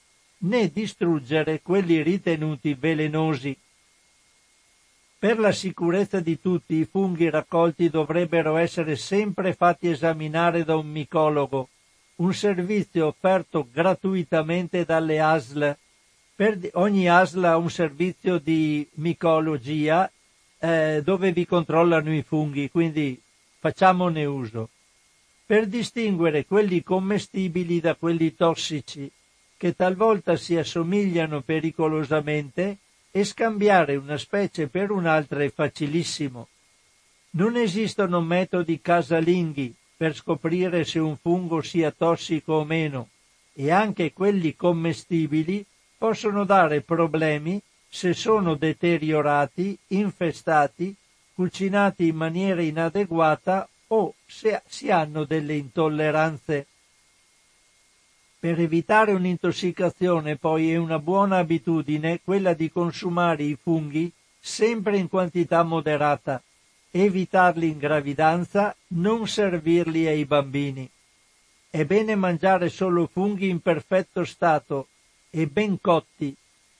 [0.45, 3.57] né distruggere quelli ritenuti velenosi.
[5.17, 10.88] Per la sicurezza di tutti i funghi raccolti dovrebbero essere sempre fatti esaminare da un
[10.88, 11.69] micologo,
[12.17, 15.77] un servizio offerto gratuitamente dalle ASL.
[16.35, 20.11] Per ogni ASL ha un servizio di micologia
[20.59, 23.19] eh, dove vi controllano i funghi, quindi
[23.59, 24.69] facciamone uso.
[25.45, 29.09] Per distinguere quelli commestibili da quelli tossici
[29.57, 32.77] che talvolta si assomigliano pericolosamente
[33.11, 36.49] e scambiare una specie per un'altra è facilissimo.
[37.32, 43.10] Non esistono metodi casalinghi per scoprire se un fungo sia tossico o meno
[43.53, 45.65] e anche quelli commestibili
[45.98, 50.94] possono dare problemi se sono deteriorati, infestati,
[51.34, 56.68] cucinati in maniera inadeguata o se si hanno delle intolleranze.
[58.45, 65.09] Per evitare un'intossicazione poi è una buona abitudine quella di consumare i funghi sempre in
[65.09, 66.39] quantità moderata,
[66.91, 70.88] evitarli in gravidanza, non servirli ai bambini.
[71.72, 74.89] È bene mangiare solo funghi in perfetto stato
[75.31, 76.31] e ben cotti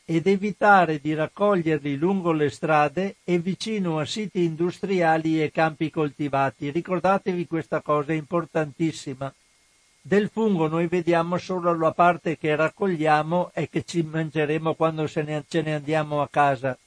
[0.06, 6.70] ed evitare di raccoglierli lungo le strade e vicino a siti industriali e campi coltivati.
[6.70, 9.34] Ricordatevi questa cosa importantissima
[10.08, 15.24] del fungo noi vediamo solo la parte che raccogliamo e che ci mangeremo quando ce
[15.24, 16.78] ne, andiamo a casa.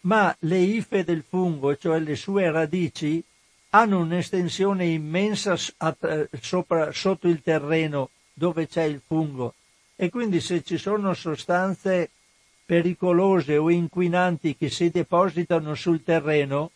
[0.00, 3.24] Ma le ife del fungo, cioè le sue radici,
[3.70, 5.56] hanno un'estensione immensa
[6.38, 9.54] sopra, sotto il terreno dove c'è il fungo
[9.96, 12.10] e quindi se ci sono sostanze
[12.66, 16.70] pericolose o inquinanti che si depositano sul terreno,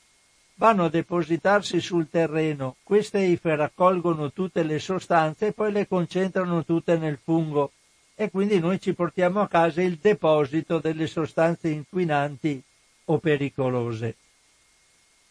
[0.62, 2.76] vanno a depositarsi sul terreno.
[2.84, 7.72] Queste ife raccolgono tutte le sostanze e poi le concentrano tutte nel fungo
[8.14, 12.62] e quindi noi ci portiamo a casa il deposito delle sostanze inquinanti
[13.06, 14.14] o pericolose.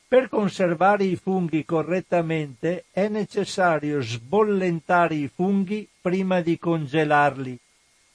[0.06, 7.58] Per conservare i funghi correttamente è necessario sbollentare i funghi prima di congelarli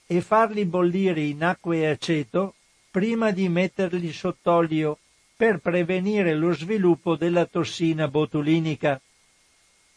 [0.07, 2.57] e farli bollire in acqua e aceto
[2.91, 4.99] prima di metterli sott'olio
[5.37, 8.99] per prevenire lo sviluppo della tossina botulinica.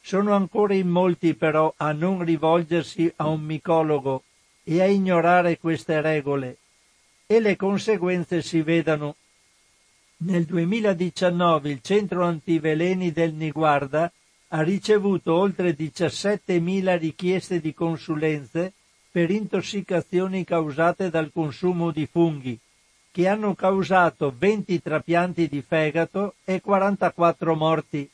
[0.02, 4.24] Sono ancora in molti però a non rivolgersi a un micologo
[4.64, 6.58] e a ignorare queste regole
[7.26, 9.16] e le conseguenze si vedano.
[10.18, 14.12] Nel 2019 il centro antiveleni del Niguarda
[14.50, 18.74] ha ricevuto oltre 17.000 richieste di consulenze
[19.12, 22.60] per intossicazioni causate dal consumo di funghi,
[23.12, 28.10] che hanno causato 20 trapianti di fegato e 44 morti.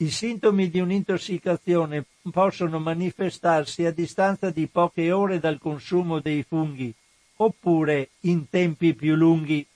[0.00, 6.94] I sintomi di un'intossicazione possono manifestarsi a distanza di poche ore dal consumo dei funghi,
[7.36, 9.66] oppure in tempi più lunghi.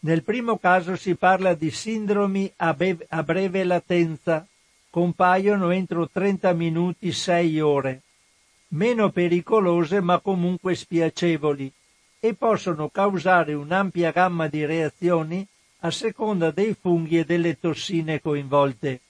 [0.00, 4.46] Nel primo caso si parla di sindromi a, be- a breve latenza,
[4.90, 8.02] compaiono entro 30 minuti 6 ore,
[8.68, 11.72] meno pericolose ma comunque spiacevoli,
[12.20, 15.44] e possono causare un'ampia gamma di reazioni
[15.80, 19.00] a seconda dei funghi e delle tossine coinvolte.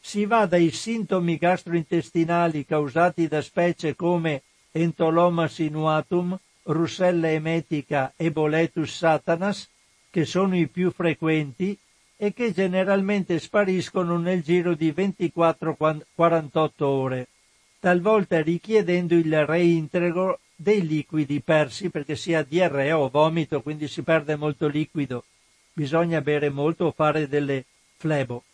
[0.00, 4.42] Si va dai sintomi gastrointestinali causati da specie come
[4.72, 9.68] Entoloma sinuatum, Russella emetica e Boletus satanas,
[10.10, 11.78] che sono i più frequenti
[12.16, 17.28] e che generalmente spariscono nel giro di 24-48 ore,
[17.78, 24.02] talvolta richiedendo il reintegro dei liquidi persi perché si ha diarrea o vomito, quindi si
[24.02, 25.24] perde molto liquido.
[25.72, 27.64] Bisogna bere molto o fare delle
[27.96, 28.44] flebo.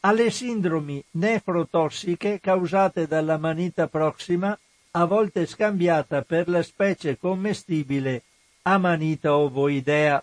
[0.00, 4.58] Alle sindromi nefrotossiche causate dalla manita prossima,
[4.94, 8.22] a volte scambiata per la specie commestibile
[8.62, 10.22] Amanita ovoidea.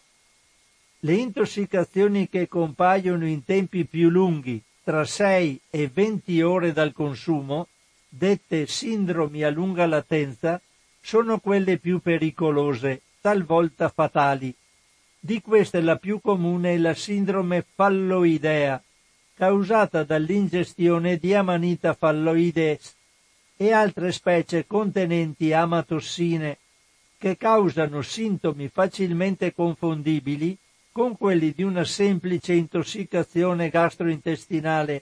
[0.99, 7.67] Le intossicazioni che compaiono in tempi più lunghi, tra 6 e 20 ore dal consumo,
[8.09, 10.61] dette sindromi a lunga latenza,
[11.10, 14.53] sono quelle più pericolose, talvolta fatali.
[15.19, 18.80] Di queste la più comune è la sindrome falloidea,
[19.34, 22.95] causata dall'ingestione di Amanita falloides
[23.57, 26.60] e altre specie contenenti amatossine,
[27.18, 30.56] che causano sintomi facilmente confondibili
[30.91, 35.02] con quelli di una semplice intossicazione gastrointestinale,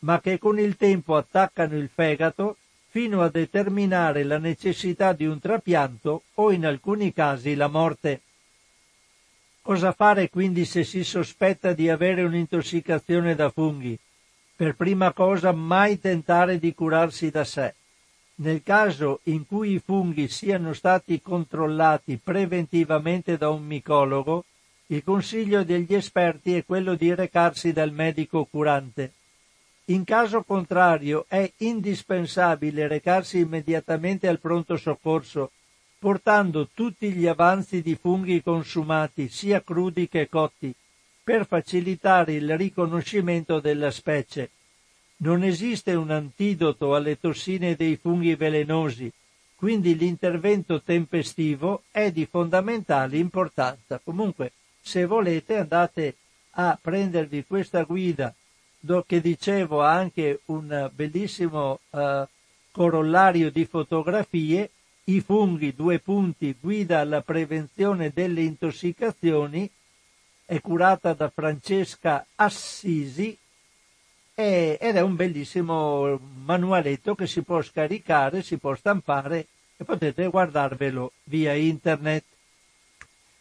[0.00, 2.58] ma che con il tempo attaccano il fegato
[2.96, 8.22] fino a determinare la necessità di un trapianto o in alcuni casi la morte.
[9.60, 13.98] Cosa fare quindi se si sospetta di avere un'intossicazione da funghi?
[14.56, 17.74] Per prima cosa mai tentare di curarsi da sé.
[18.36, 24.46] Nel caso in cui i funghi siano stati controllati preventivamente da un micologo,
[24.86, 29.15] il consiglio degli esperti è quello di recarsi dal medico curante.
[29.88, 35.52] In caso contrario è indispensabile recarsi immediatamente al pronto soccorso,
[36.00, 40.74] portando tutti gli avanzi di funghi consumati, sia crudi che cotti,
[41.22, 44.50] per facilitare il riconoscimento della specie.
[45.18, 49.10] Non esiste un antidoto alle tossine dei funghi velenosi,
[49.54, 54.00] quindi l'intervento tempestivo è di fondamentale importanza.
[54.02, 54.50] Comunque,
[54.80, 56.16] se volete, andate
[56.58, 58.34] a prendervi questa guida
[59.06, 62.26] che dicevo ha anche un bellissimo uh,
[62.70, 64.70] corollario di fotografie,
[65.04, 69.70] i funghi, due punti, guida alla prevenzione delle intossicazioni,
[70.44, 73.36] è curata da Francesca Assisi
[74.38, 79.46] ed è un bellissimo manualetto che si può scaricare, si può stampare
[79.76, 82.24] e potete guardarvelo via internet.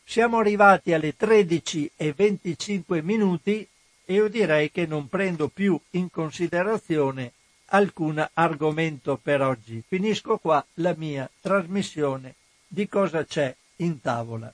[0.06, 3.68] Siamo arrivati alle 13 e 25 minuti e
[4.08, 7.32] io direi che non prendo più in considerazione
[7.68, 9.82] alcun argomento per oggi.
[9.86, 12.36] Finisco qua la mia trasmissione
[12.68, 14.54] di cosa c'è in tavola.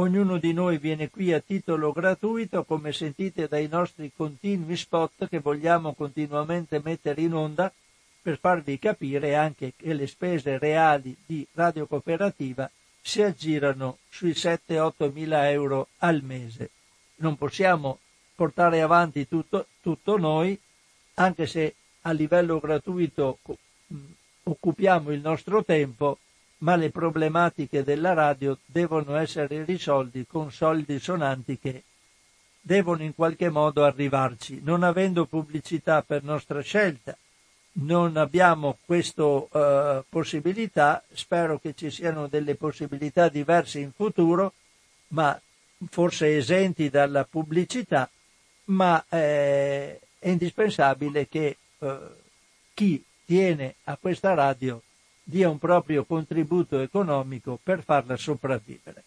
[0.00, 5.40] Ognuno di noi viene qui a titolo gratuito, come sentite dai nostri continui spot che
[5.40, 7.72] vogliamo continuamente mettere in onda
[8.22, 12.70] per farvi capire anche che le spese reali di Radio Cooperativa
[13.00, 16.70] si aggirano sui 7-8 mila euro al mese.
[17.16, 17.98] Non possiamo
[18.36, 20.56] portare avanti tutto, tutto noi,
[21.14, 23.38] anche se a livello gratuito
[24.44, 26.18] occupiamo il nostro tempo,
[26.58, 31.84] ma le problematiche della radio devono essere risolti con soldi sonanti che
[32.60, 34.60] devono in qualche modo arrivarci.
[34.62, 37.16] Non avendo pubblicità per nostra scelta,
[37.80, 44.52] non abbiamo questa uh, possibilità, spero che ci siano delle possibilità diverse in futuro,
[45.08, 45.40] ma
[45.88, 48.10] forse esenti dalla pubblicità,
[48.64, 51.88] ma eh, è indispensabile che uh,
[52.74, 54.82] chi tiene a questa radio
[55.30, 59.04] dia un proprio contributo economico per farla sopravvivere.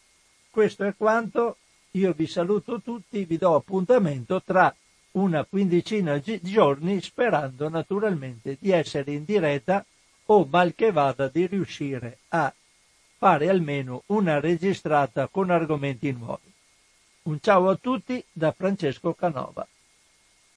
[0.51, 1.57] Questo è quanto,
[1.91, 4.73] io vi saluto tutti, vi do appuntamento tra
[5.13, 9.83] una quindicina di giorni sperando naturalmente di essere in diretta
[10.25, 12.53] o mal che vada di riuscire a
[13.17, 16.53] fare almeno una registrata con argomenti nuovi.
[17.23, 19.67] Un ciao a tutti da Francesco Canova.